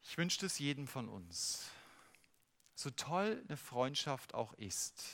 [0.03, 1.69] Ich wünsche es jedem von uns.
[2.75, 5.05] So toll eine Freundschaft auch ist,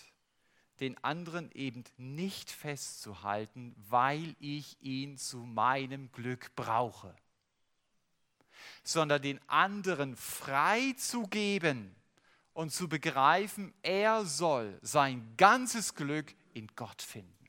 [0.82, 7.14] den anderen eben nicht festzuhalten, weil ich ihn zu meinem Glück brauche,
[8.82, 11.94] sondern den anderen frei zu geben
[12.52, 17.46] und zu begreifen, er soll sein ganzes Glück in Gott finden.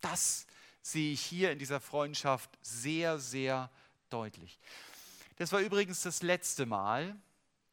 [0.00, 0.46] Das
[0.82, 3.70] sehe ich hier in dieser Freundschaft sehr, sehr
[4.10, 4.58] deutlich.
[5.36, 7.16] Das war übrigens das letzte Mal,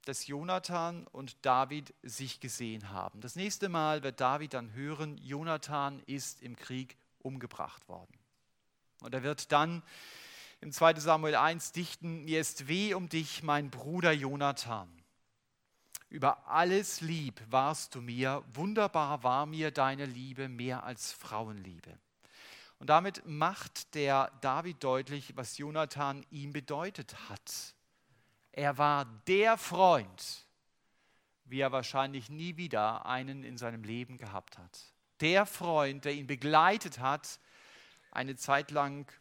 [0.06, 3.22] dass Jonathan und David sich gesehen haben.
[3.22, 8.18] Das nächste Mal wird David dann hören, Jonathan ist im Krieg umgebracht worden.
[9.02, 9.84] Und er wird dann
[10.62, 14.90] im 2 Samuel 1 dichten, mir ist weh um dich, mein Bruder Jonathan.
[16.10, 22.00] Über alles lieb warst du mir, wunderbar war mir deine Liebe mehr als Frauenliebe.
[22.80, 27.75] Und damit macht der David deutlich, was Jonathan ihm bedeutet hat.
[28.58, 30.48] Er war der Freund,
[31.44, 34.94] wie er wahrscheinlich nie wieder einen in seinem Leben gehabt hat.
[35.20, 37.42] Der Freund, der ihn begleitet hat,
[38.12, 39.12] eine Zeit lang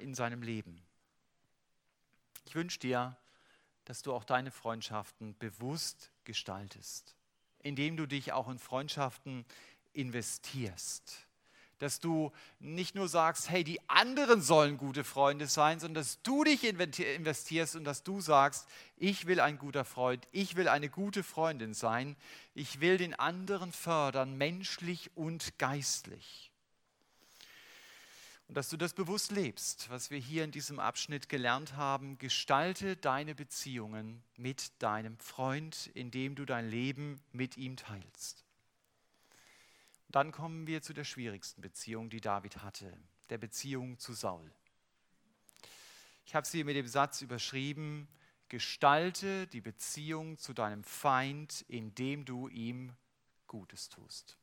[0.00, 0.82] in seinem Leben.
[2.46, 3.18] Ich wünsche dir,
[3.84, 7.14] dass du auch deine Freundschaften bewusst gestaltest,
[7.58, 9.44] indem du dich auch in Freundschaften
[9.92, 11.25] investierst
[11.78, 16.44] dass du nicht nur sagst, hey, die anderen sollen gute Freunde sein, sondern dass du
[16.44, 21.22] dich investierst und dass du sagst, ich will ein guter Freund, ich will eine gute
[21.22, 22.16] Freundin sein,
[22.54, 26.50] ich will den anderen fördern, menschlich und geistlich.
[28.48, 32.96] Und dass du das bewusst lebst, was wir hier in diesem Abschnitt gelernt haben, gestalte
[32.96, 38.45] deine Beziehungen mit deinem Freund, indem du dein Leben mit ihm teilst.
[40.08, 42.96] Dann kommen wir zu der schwierigsten Beziehung, die David hatte,
[43.30, 44.50] der Beziehung zu Saul.
[46.24, 48.08] Ich habe sie mit dem Satz überschrieben,
[48.48, 52.92] gestalte die Beziehung zu deinem Feind, indem du ihm
[53.46, 54.36] Gutes tust.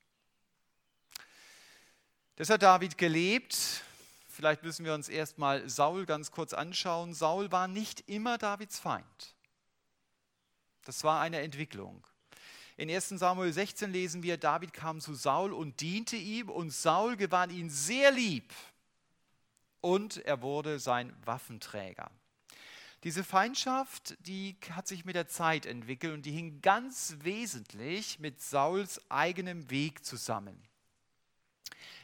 [2.36, 3.84] Das hat David gelebt.
[4.28, 7.14] Vielleicht müssen wir uns erstmal Saul ganz kurz anschauen.
[7.14, 9.36] Saul war nicht immer Davids Feind.
[10.84, 12.06] Das war eine Entwicklung.
[12.76, 17.18] In 1 Samuel 16 lesen wir, David kam zu Saul und diente ihm und Saul
[17.18, 18.52] gewann ihn sehr lieb
[19.82, 22.10] und er wurde sein Waffenträger.
[23.04, 28.42] Diese Feindschaft, die hat sich mit der Zeit entwickelt und die hing ganz wesentlich mit
[28.42, 30.58] Sauls eigenem Weg zusammen.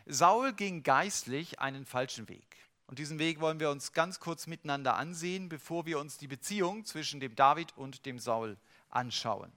[0.06, 2.58] Saul ging geistlich einen falschen Weg.
[2.86, 6.84] Und diesen Weg wollen wir uns ganz kurz miteinander ansehen, bevor wir uns die Beziehung
[6.86, 8.58] zwischen dem David und dem Saul
[8.90, 9.54] anschauen.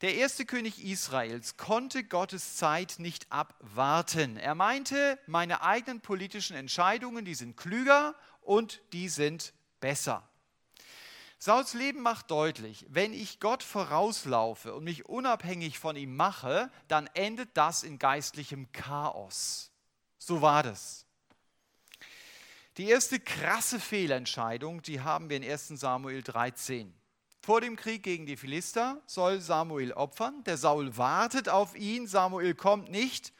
[0.00, 4.36] Der erste König Israels konnte Gottes Zeit nicht abwarten.
[4.36, 10.28] Er meinte, meine eigenen politischen Entscheidungen, die sind klüger und die sind besser.
[11.38, 17.06] Sauls Leben macht deutlich, wenn ich Gott vorauslaufe und mich unabhängig von ihm mache, dann
[17.14, 19.70] endet das in geistlichem Chaos.
[20.18, 21.04] So war das.
[22.78, 26.92] Die erste krasse Fehlentscheidung, die haben wir in 1 Samuel 13.
[27.44, 30.42] Vor dem Krieg gegen die Philister soll Samuel opfern.
[30.44, 33.34] Der Saul wartet auf ihn, Samuel kommt nicht.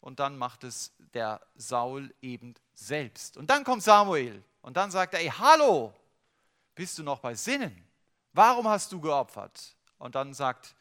[0.00, 3.36] Und dann macht es der Saul eben selbst.
[3.36, 5.94] Und dann kommt Samuel und dann sagt er, ey, hallo,
[6.74, 7.80] bist du noch bei Sinnen?
[8.32, 9.76] Warum hast du geopfert?
[9.98, 10.74] Und dann sagt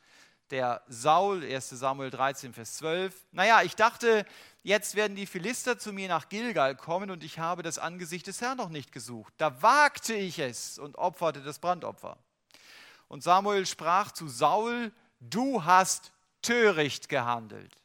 [0.49, 4.25] der Saul, 1 Samuel 13, Vers 12, naja, ich dachte,
[4.63, 8.41] jetzt werden die Philister zu mir nach Gilgal kommen und ich habe das Angesicht des
[8.41, 9.31] Herrn noch nicht gesucht.
[9.37, 12.17] Da wagte ich es und opferte das Brandopfer.
[13.07, 17.75] Und Samuel sprach zu Saul, du hast töricht gehandelt.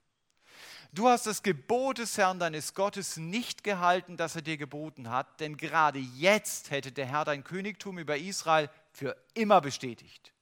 [0.95, 5.41] Du hast das Gebot des Herrn deines Gottes nicht gehalten, das er dir geboten hat,
[5.41, 10.35] denn gerade jetzt hätte der Herr dein Königtum über Israel für immer bestätigt.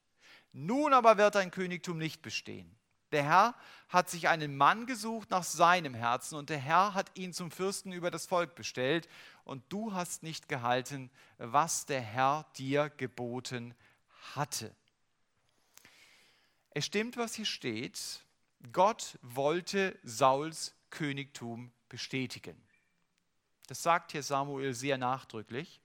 [0.51, 2.75] Nun aber wird dein Königtum nicht bestehen.
[3.13, 3.55] Der Herr
[3.87, 7.93] hat sich einen Mann gesucht nach seinem Herzen und der Herr hat ihn zum Fürsten
[7.93, 9.07] über das Volk bestellt
[9.45, 13.73] und du hast nicht gehalten, was der Herr dir geboten
[14.35, 14.75] hatte.
[16.71, 18.23] Es stimmt, was hier steht,
[18.71, 22.61] Gott wollte Sauls Königtum bestätigen.
[23.67, 25.81] Das sagt hier Samuel sehr nachdrücklich.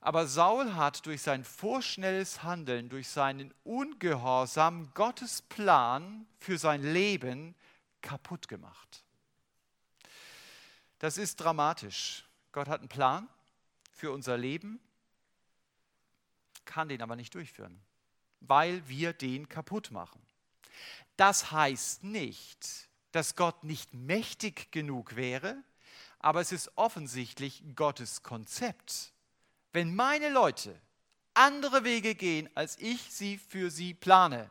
[0.00, 7.54] Aber Saul hat durch sein vorschnelles Handeln, durch seinen Ungehorsam Gottes Plan für sein Leben
[8.00, 9.04] kaputt gemacht.
[10.98, 12.28] Das ist dramatisch.
[12.50, 13.28] Gott hat einen Plan
[13.92, 14.80] für unser Leben,
[16.64, 17.80] kann den aber nicht durchführen,
[18.40, 20.20] weil wir den kaputt machen.
[21.16, 25.62] Das heißt nicht, dass Gott nicht mächtig genug wäre,
[26.18, 29.12] aber es ist offensichtlich Gottes Konzept.
[29.72, 30.80] Wenn meine Leute
[31.34, 34.50] andere Wege gehen, als ich sie für sie plane,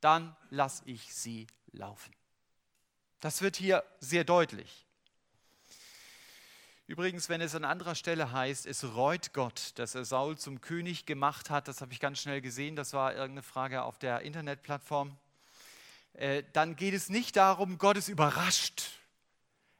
[0.00, 2.12] dann lasse ich sie laufen.
[3.20, 4.86] Das wird hier sehr deutlich.
[6.90, 11.06] Übrigens, wenn es an anderer Stelle heißt, es reut Gott, dass er Saul zum König
[11.06, 15.16] gemacht hat, das habe ich ganz schnell gesehen, das war irgendeine Frage auf der Internetplattform.
[16.14, 18.90] Äh, dann geht es nicht darum, Gott ist überrascht.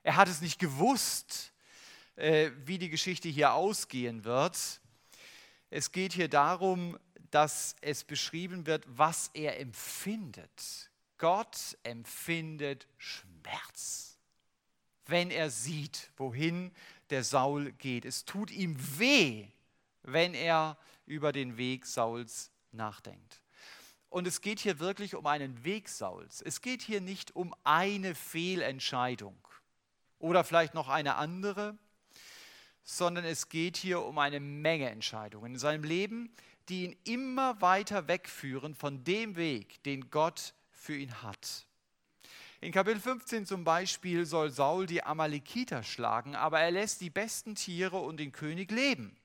[0.04, 1.52] Er hat es nicht gewusst,
[2.14, 4.80] äh, wie die Geschichte hier ausgehen wird.
[5.68, 6.96] Es geht hier darum,
[7.32, 10.92] dass es beschrieben wird, was er empfindet.
[11.18, 14.16] Gott empfindet Schmerz,
[15.06, 16.70] wenn er sieht, wohin
[17.11, 18.04] der Saul geht.
[18.04, 19.48] Es tut ihm weh,
[20.02, 23.42] wenn er über den Weg Sauls nachdenkt.
[24.08, 26.42] Und es geht hier wirklich um einen Weg Sauls.
[26.42, 29.36] Es geht hier nicht um eine Fehlentscheidung
[30.18, 31.78] oder vielleicht noch eine andere,
[32.82, 36.34] sondern es geht hier um eine Menge Entscheidungen in seinem Leben,
[36.68, 41.66] die ihn immer weiter wegführen von dem Weg, den Gott für ihn hat.
[42.62, 47.54] In Kapitel 15 zum Beispiel soll Saul die Amalekiter schlagen, aber er lässt die besten
[47.54, 49.16] Tiere und den König leben.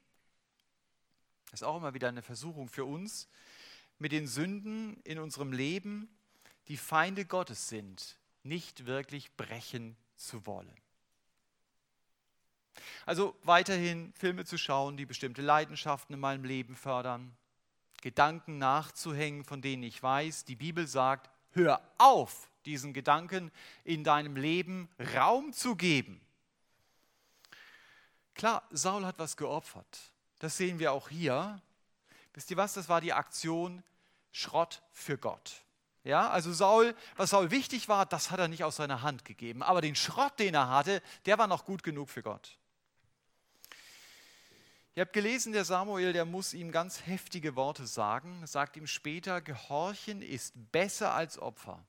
[1.51, 3.27] Das ist auch immer wieder eine Versuchung für uns,
[3.99, 6.07] mit den Sünden in unserem Leben,
[6.69, 10.73] die Feinde Gottes sind, nicht wirklich brechen zu wollen.
[13.05, 17.35] Also weiterhin Filme zu schauen, die bestimmte Leidenschaften in meinem Leben fördern,
[18.01, 23.51] Gedanken nachzuhängen, von denen ich weiß, die Bibel sagt, hör auf, diesen Gedanken
[23.83, 26.21] in deinem Leben Raum zu geben.
[28.33, 30.11] Klar, Saul hat was geopfert.
[30.39, 31.61] Das sehen wir auch hier.
[32.33, 32.73] Wisst ihr was?
[32.73, 33.81] Das war die Aktion
[34.31, 35.63] Schrott für Gott.
[36.03, 39.63] Ja, also Saul, was Saul wichtig war, das hat er nicht aus seiner Hand gegeben.
[39.63, 42.57] Aber den Schrott, den er hatte, der war noch gut genug für Gott.
[44.93, 48.45] Ihr habt gelesen, der Samuel, der muss ihm ganz heftige Worte sagen.
[48.45, 51.83] Sagt ihm später, Gehorchen ist besser als Opfer.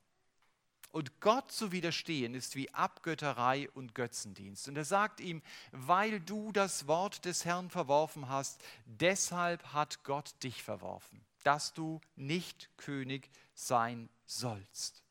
[0.96, 4.66] Und Gott zu widerstehen ist wie Abgötterei und Götzendienst.
[4.66, 10.32] Und er sagt ihm, weil du das Wort des Herrn verworfen hast, deshalb hat Gott
[10.42, 15.02] dich verworfen, dass du nicht König sein sollst.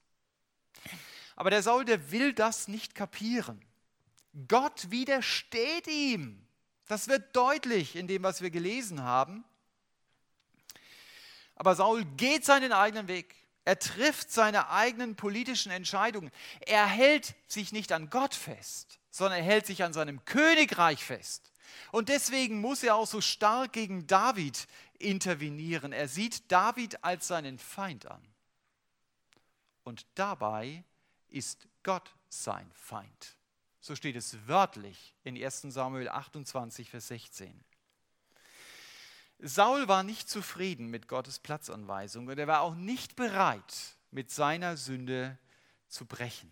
[1.35, 3.63] Aber der Saul, der will das nicht kapieren.
[4.47, 6.47] Gott widersteht ihm.
[6.87, 9.43] Das wird deutlich in dem, was wir gelesen haben.
[11.53, 13.44] Aber Saul geht seinen eigenen Weg.
[13.65, 16.31] Er trifft seine eigenen politischen Entscheidungen.
[16.61, 21.51] Er hält sich nicht an Gott fest, sondern er hält sich an seinem Königreich fest.
[21.91, 24.67] Und deswegen muss er auch so stark gegen David
[24.99, 25.91] intervenieren.
[25.91, 28.21] Er sieht David als seinen Feind an.
[29.83, 30.83] und dabei
[31.27, 33.37] ist Gott sein Feind.
[33.81, 37.63] So steht es wörtlich in 1 Samuel 28, Vers 16.
[39.47, 44.77] Saul war nicht zufrieden mit Gottes Platzanweisung und er war auch nicht bereit, mit seiner
[44.77, 45.37] Sünde
[45.87, 46.51] zu brechen.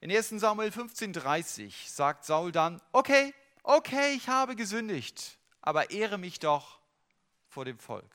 [0.00, 6.38] In 1 Samuel 15,30 sagt Saul dann, okay, okay, ich habe gesündigt, aber ehre mich
[6.40, 6.78] doch
[7.48, 8.14] vor dem Volk.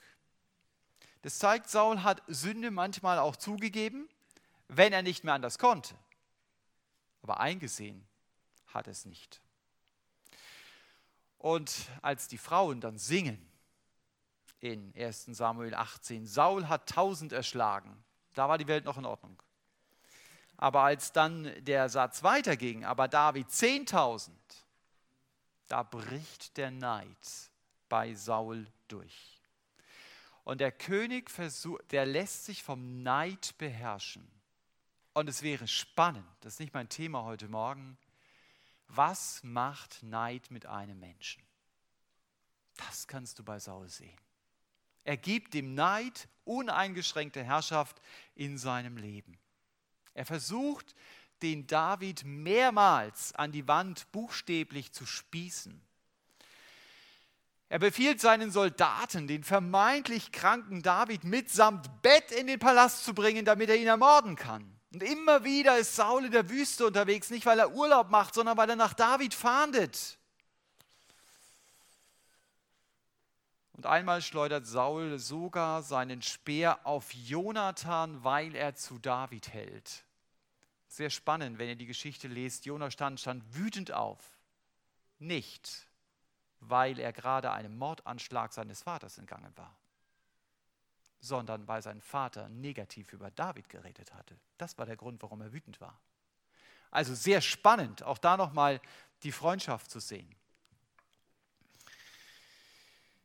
[1.22, 4.08] Das zeigt, Saul hat Sünde manchmal auch zugegeben,
[4.68, 5.96] wenn er nicht mehr anders konnte
[7.22, 8.08] aber eingesehen
[8.68, 9.42] hat es nicht.
[11.40, 13.44] Und als die Frauen dann singen
[14.60, 19.42] in 1 Samuel 18, Saul hat tausend erschlagen, da war die Welt noch in Ordnung.
[20.58, 24.38] Aber als dann der Satz weiterging, aber David zehntausend,
[25.70, 27.50] da bricht der Neid
[27.88, 29.40] bei Saul durch.
[30.44, 34.28] Und der König versucht, der lässt sich vom Neid beherrschen.
[35.14, 37.98] Und es wäre spannend, das ist nicht mein Thema heute Morgen,
[38.90, 41.42] was macht Neid mit einem Menschen?
[42.76, 44.18] Das kannst du bei Saul sehen.
[45.04, 48.02] Er gibt dem Neid uneingeschränkte Herrschaft
[48.36, 49.38] in seinem Leben.
[50.14, 50.96] Er versucht,
[51.42, 55.82] den David mehrmals an die Wand buchstäblich zu spießen.
[57.70, 63.46] Er befiehlt seinen Soldaten, den vermeintlich kranken David mitsamt Bett in den Palast zu bringen,
[63.46, 64.79] damit er ihn ermorden kann.
[64.92, 68.58] Und immer wieder ist Saul in der Wüste unterwegs, nicht weil er Urlaub macht, sondern
[68.58, 70.18] weil er nach David fahndet.
[73.74, 80.04] Und einmal schleudert Saul sogar seinen Speer auf Jonathan, weil er zu David hält.
[80.88, 82.66] Sehr spannend, wenn ihr die Geschichte lest.
[82.66, 84.20] Jonathan stand wütend auf.
[85.20, 85.88] Nicht,
[86.60, 89.74] weil er gerade einem Mordanschlag seines Vaters entgangen war
[91.20, 94.38] sondern weil sein Vater negativ über David geredet hatte.
[94.58, 96.00] Das war der Grund, warum er wütend war.
[96.92, 98.82] Also sehr spannend, auch da nochmal
[99.24, 100.34] die Freundschaft zu sehen.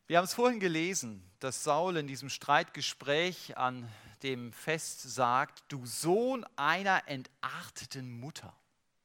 [0.06, 3.90] Wir haben es vorhin gelesen, dass Saul in diesem Streitgespräch an
[4.22, 8.54] dem Fest sagt, du Sohn einer entarteten Mutter.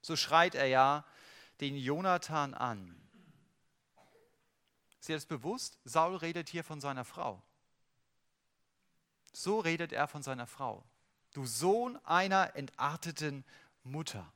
[0.02, 1.06] So schreit er ja
[1.62, 2.96] den Jonathan an.
[5.00, 5.78] Ist dir das bewusst?
[5.86, 7.42] Saul redet hier von seiner Frau.
[9.34, 10.84] So redet er von seiner Frau.
[11.34, 13.46] Du Sohn einer entarteten
[13.84, 14.32] Mutter.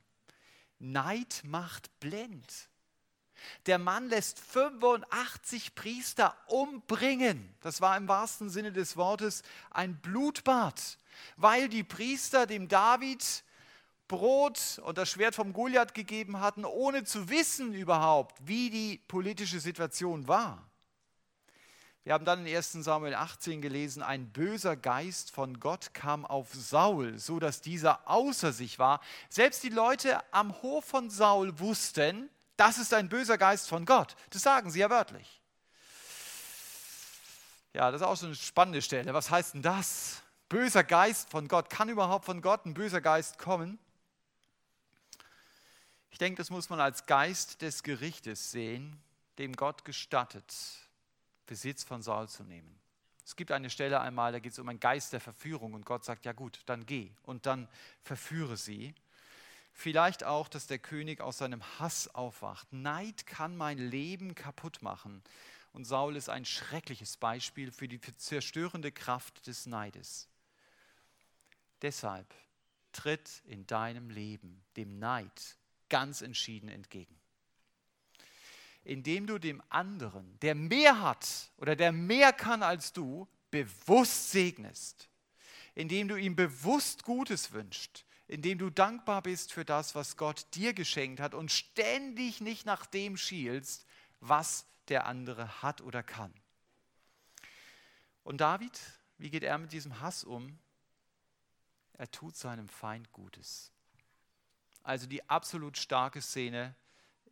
[0.78, 2.68] Neid macht blind.
[3.66, 7.54] Der Mann lässt 85 Priester umbringen.
[7.60, 10.98] Das war im wahrsten Sinne des Wortes ein Blutbad,
[11.36, 13.44] weil die Priester dem David
[14.06, 19.60] Brot und das Schwert vom Goliath gegeben hatten, ohne zu wissen überhaupt, wie die politische
[19.60, 20.70] Situation war.
[22.04, 26.52] Wir haben dann in 1 Samuel 18 gelesen, ein böser Geist von Gott kam auf
[26.52, 29.00] Saul, so dass dieser außer sich war.
[29.30, 32.28] Selbst die Leute am Hof von Saul wussten,
[32.58, 34.16] das ist ein böser Geist von Gott.
[34.28, 35.40] Das sagen sie ja wörtlich.
[37.72, 39.14] Ja, das ist auch so eine spannende Stelle.
[39.14, 40.22] Was heißt denn das?
[40.50, 41.70] Böser Geist von Gott.
[41.70, 43.78] Kann überhaupt von Gott ein böser Geist kommen?
[46.10, 49.02] Ich denke, das muss man als Geist des Gerichtes sehen,
[49.38, 50.54] dem Gott gestattet,
[51.46, 52.78] Besitz von Saul zu nehmen.
[53.24, 56.04] Es gibt eine Stelle einmal, da geht es um einen Geist der Verführung und Gott
[56.04, 57.68] sagt, ja gut, dann geh und dann
[58.02, 58.94] verführe sie.
[59.72, 62.72] Vielleicht auch, dass der König aus seinem Hass aufwacht.
[62.72, 65.22] Neid kann mein Leben kaputt machen.
[65.72, 70.28] Und Saul ist ein schreckliches Beispiel für die zerstörende Kraft des Neides.
[71.82, 72.32] Deshalb
[72.92, 75.56] tritt in deinem Leben dem Neid
[75.88, 77.18] ganz entschieden entgegen
[78.84, 85.08] indem du dem anderen, der mehr hat oder der mehr kann als du, bewusst segnest,
[85.74, 90.74] indem du ihm bewusst Gutes wünschst, indem du dankbar bist für das, was Gott dir
[90.74, 93.86] geschenkt hat und ständig nicht nach dem schielst,
[94.20, 96.32] was der andere hat oder kann.
[98.22, 98.80] Und David,
[99.18, 100.58] wie geht er mit diesem Hass um?
[101.92, 103.70] Er tut seinem Feind Gutes.
[104.82, 106.74] Also die absolut starke Szene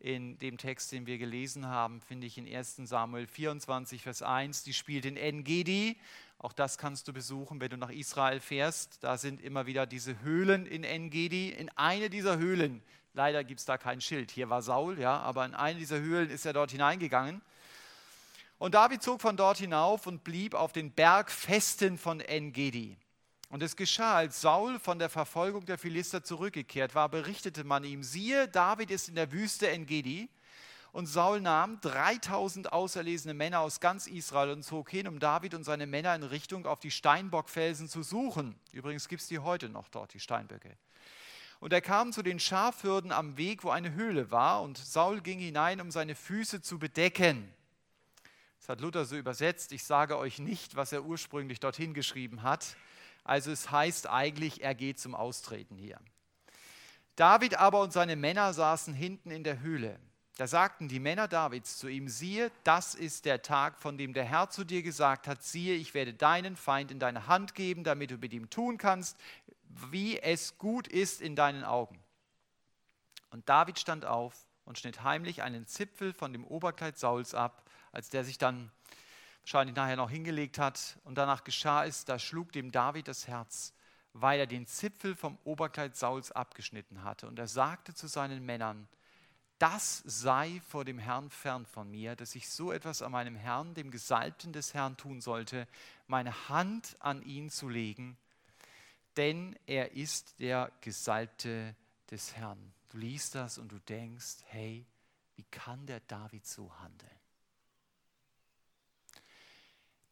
[0.03, 4.63] in dem Text, den wir gelesen haben, finde ich in 1 Samuel 24, Vers 1.
[4.63, 5.97] Die spielt in En-Gedi.
[6.39, 9.01] Auch das kannst du besuchen, wenn du nach Israel fährst.
[9.01, 11.51] Da sind immer wieder diese Höhlen in En-Gedi.
[11.51, 12.83] In eine dieser Höhlen,
[13.13, 16.29] leider gibt es da kein Schild, hier war Saul, ja, aber in eine dieser Höhlen
[16.29, 17.41] ist er dort hineingegangen.
[18.57, 22.97] Und David zog von dort hinauf und blieb auf den Bergfesten von En-Gedi.
[23.49, 28.03] Und es geschah, als Saul von der Verfolgung der Philister zurückgekehrt war, berichtete man ihm,
[28.03, 30.29] siehe, David ist in der Wüste Engedi
[30.91, 35.63] Und Saul nahm 3000 auserlesene Männer aus ganz Israel und zog hin, um David und
[35.63, 38.55] seine Männer in Richtung auf die Steinbockfelsen zu suchen.
[38.71, 40.77] Übrigens gibt es die heute noch dort, die Steinböcke.
[41.59, 45.39] Und er kam zu den Schafhürden am Weg, wo eine Höhle war, und Saul ging
[45.39, 47.53] hinein, um seine Füße zu bedecken.
[48.59, 49.71] Das hat Luther so übersetzt.
[49.71, 52.75] Ich sage euch nicht, was er ursprünglich dorthin geschrieben hat.
[53.23, 55.99] Also es heißt eigentlich, er geht zum Austreten hier.
[57.15, 59.99] David aber und seine Männer saßen hinten in der Höhle.
[60.37, 64.23] Da sagten die Männer Davids zu ihm, siehe, das ist der Tag, von dem der
[64.23, 68.09] Herr zu dir gesagt hat, siehe, ich werde deinen Feind in deine Hand geben, damit
[68.09, 69.15] du mit ihm tun kannst,
[69.91, 71.99] wie es gut ist in deinen Augen.
[73.29, 74.33] Und David stand auf
[74.65, 78.71] und schnitt heimlich einen Zipfel von dem Oberkleid Sauls ab, als der sich dann
[79.43, 80.97] wahrscheinlich nachher noch hingelegt hat.
[81.03, 83.73] Und danach geschah es, da schlug dem David das Herz,
[84.13, 87.27] weil er den Zipfel vom Oberkleid Sauls abgeschnitten hatte.
[87.27, 88.87] Und er sagte zu seinen Männern,
[89.59, 93.73] das sei vor dem Herrn fern von mir, dass ich so etwas an meinem Herrn,
[93.73, 95.67] dem Gesalbten des Herrn, tun sollte,
[96.07, 98.17] meine Hand an ihn zu legen,
[99.15, 101.75] denn er ist der Gesalbte
[102.09, 102.73] des Herrn.
[102.89, 104.85] Du liest das und du denkst, hey,
[105.35, 107.22] wie kann der David so handeln?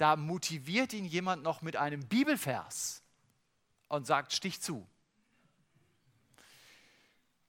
[0.02, 3.04] Da motiviert ihn jemand noch mit einem Bibelvers
[3.88, 4.88] und sagt, stich zu.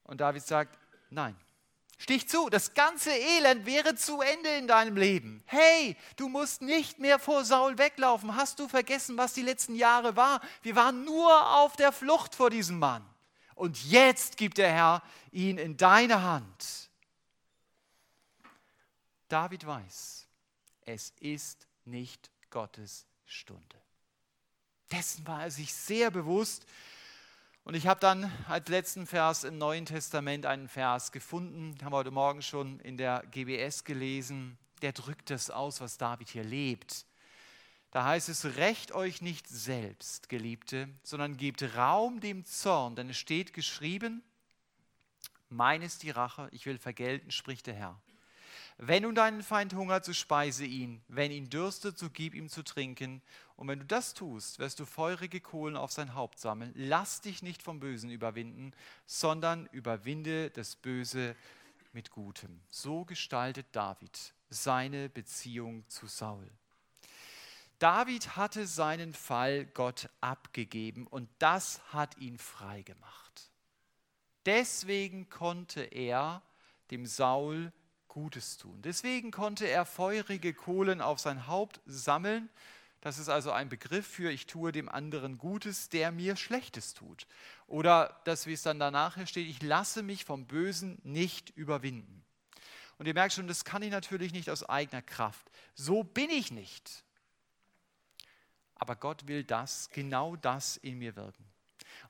[0.04, 0.78] Und David sagt,
[1.08, 1.34] nein,
[1.96, 5.42] Stich zu, das ganze Elend wäre zu Ende in deinem Leben.
[5.46, 8.36] Hey, du musst nicht mehr vor Saul weglaufen.
[8.36, 10.42] Hast du vergessen, was die letzten Jahre war?
[10.60, 13.08] Wir waren nur auf der Flucht vor diesem Mann.
[13.54, 16.90] Und jetzt gibt der Herr ihn in deine Hand.
[19.28, 20.26] David weiß,
[20.84, 23.82] es ist nicht Gottes Stunde.
[24.92, 26.66] Dessen war er sich sehr bewusst
[27.64, 31.96] und ich habe dann als letzten Vers im Neuen Testament einen Vers gefunden, haben wir
[31.96, 37.06] heute Morgen schon in der GBS gelesen, der drückt das aus, was David hier lebt.
[37.90, 43.18] Da heißt es, rächt euch nicht selbst, Geliebte, sondern gebt Raum dem Zorn, denn es
[43.18, 44.22] steht geschrieben,
[45.48, 48.00] mein ist die Rache, ich will vergelten, spricht der Herr.
[48.84, 51.02] Wenn nun deinen Feind hungert, so speise ihn.
[51.06, 53.22] Wenn ihn dürstet, so gib ihm zu trinken.
[53.54, 56.72] Und wenn du das tust, wirst du feurige Kohlen auf sein Haupt sammeln.
[56.74, 58.72] Lass dich nicht vom Bösen überwinden,
[59.06, 61.36] sondern überwinde das Böse
[61.92, 62.60] mit Gutem.
[62.70, 66.50] So gestaltet David seine Beziehung zu Saul.
[67.78, 73.52] David hatte seinen Fall Gott abgegeben und das hat ihn frei gemacht.
[74.44, 76.42] Deswegen konnte er
[76.90, 77.72] dem Saul
[78.12, 78.82] Gutes tun.
[78.82, 82.50] Deswegen konnte er feurige Kohlen auf sein Haupt sammeln.
[83.00, 87.26] Das ist also ein Begriff für ich tue dem anderen Gutes, der mir Schlechtes tut.
[87.66, 92.22] Oder das, wie es dann danach steht, ich lasse mich vom Bösen nicht überwinden.
[92.98, 95.50] Und ihr merkt schon, das kann ich natürlich nicht aus eigener Kraft.
[95.74, 97.04] So bin ich nicht.
[98.74, 101.51] Aber Gott will das, genau das in mir wirken.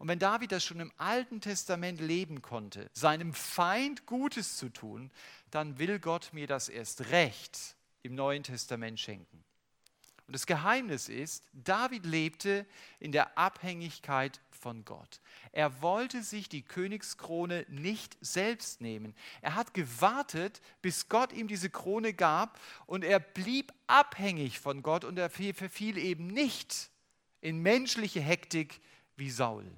[0.03, 5.13] Und wenn David das schon im Alten Testament leben konnte, seinem Feind Gutes zu tun,
[5.53, 9.45] dann will Gott mir das erst recht im Neuen Testament schenken.
[10.27, 12.67] Und das Geheimnis ist, David lebte
[12.99, 15.21] in der Abhängigkeit von Gott.
[15.53, 19.15] Er wollte sich die Königskrone nicht selbst nehmen.
[19.41, 25.05] Er hat gewartet, bis Gott ihm diese Krone gab und er blieb abhängig von Gott
[25.05, 26.91] und er verfiel eben nicht
[27.41, 28.81] in menschliche Hektik
[29.15, 29.71] wie Saul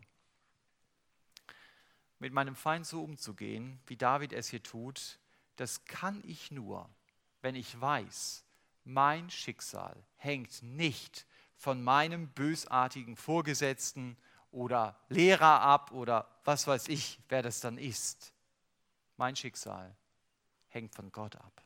[2.18, 5.18] mit meinem Feind so umzugehen, wie David es hier tut,
[5.56, 6.88] das kann ich nur,
[7.42, 8.44] wenn ich weiß,
[8.84, 14.16] mein Schicksal hängt nicht von meinem bösartigen Vorgesetzten
[14.50, 18.32] oder Lehrer ab oder was weiß ich, wer das dann ist.
[19.16, 19.96] Mein Schicksal
[20.68, 21.62] hängt von Gott ab.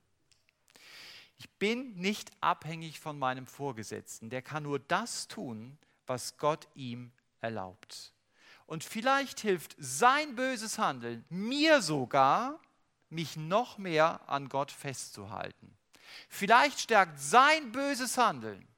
[1.38, 4.28] Ich bin nicht abhängig von meinem Vorgesetzten.
[4.28, 8.12] Der kann nur das tun, was Gott ihm erlaubt.
[8.68, 12.60] Und vielleicht hilft sein böses Handeln mir sogar,
[13.08, 15.74] mich noch mehr an Gott festzuhalten.
[16.28, 18.68] Vielleicht stärkt sein böses Handeln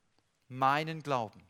[0.49, 1.43] meinen Glauben.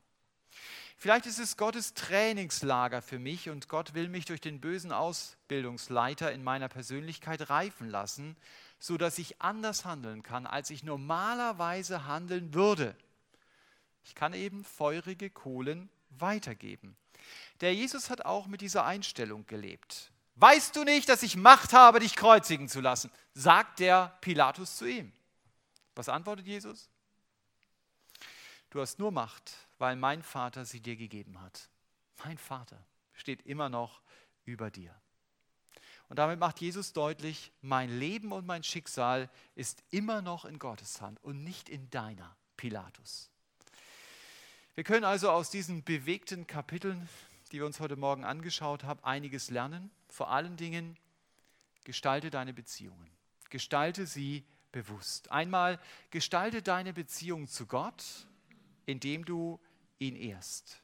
[0.97, 6.32] Vielleicht ist es Gottes Trainingslager für mich und Gott will mich durch den bösen Ausbildungsleiter
[6.32, 8.38] in meiner Persönlichkeit reifen lassen,
[8.78, 12.97] sodass ich anders handeln kann, als ich normalerweise handeln würde.
[14.03, 16.97] Ich kann eben feurige Kohlen weitergeben.
[17.61, 20.11] Der Jesus hat auch mit dieser Einstellung gelebt.
[20.37, 23.11] Weißt du nicht, dass ich Macht habe, dich kreuzigen zu lassen?
[23.35, 25.13] sagt der Pilatus zu ihm.
[25.95, 26.89] Was antwortet Jesus?
[28.71, 31.69] Du hast nur Macht, weil mein Vater sie dir gegeben hat.
[32.25, 32.79] Mein Vater
[33.13, 34.01] steht immer noch
[34.45, 34.95] über dir.
[36.09, 41.01] Und damit macht Jesus deutlich, mein Leben und mein Schicksal ist immer noch in Gottes
[41.01, 43.31] Hand und nicht in deiner, Pilatus.
[44.75, 47.09] Wir können also aus diesen bewegten Kapiteln,
[47.53, 49.90] die wir uns heute Morgen angeschaut haben, einiges lernen.
[50.09, 50.96] Vor allen Dingen,
[51.84, 53.11] gestalte deine Beziehungen.
[53.48, 55.30] Gestalte sie bewusst.
[55.32, 55.80] Einmal,
[56.11, 58.26] gestalte deine Beziehung zu Gott,
[58.86, 59.59] indem du
[59.98, 60.82] ihn ehrst.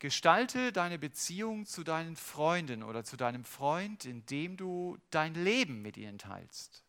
[0.00, 5.96] Gestalte deine Beziehung zu deinen Freunden oder zu deinem Freund, indem du dein Leben mit
[5.96, 6.82] ihnen teilst.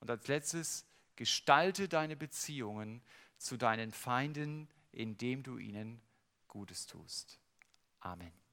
[0.00, 0.84] Und als letztes,
[1.16, 3.00] gestalte deine Beziehungen
[3.38, 6.02] zu deinen Feinden, indem du ihnen
[6.48, 7.40] Gutes tust.
[8.04, 8.43] Amen.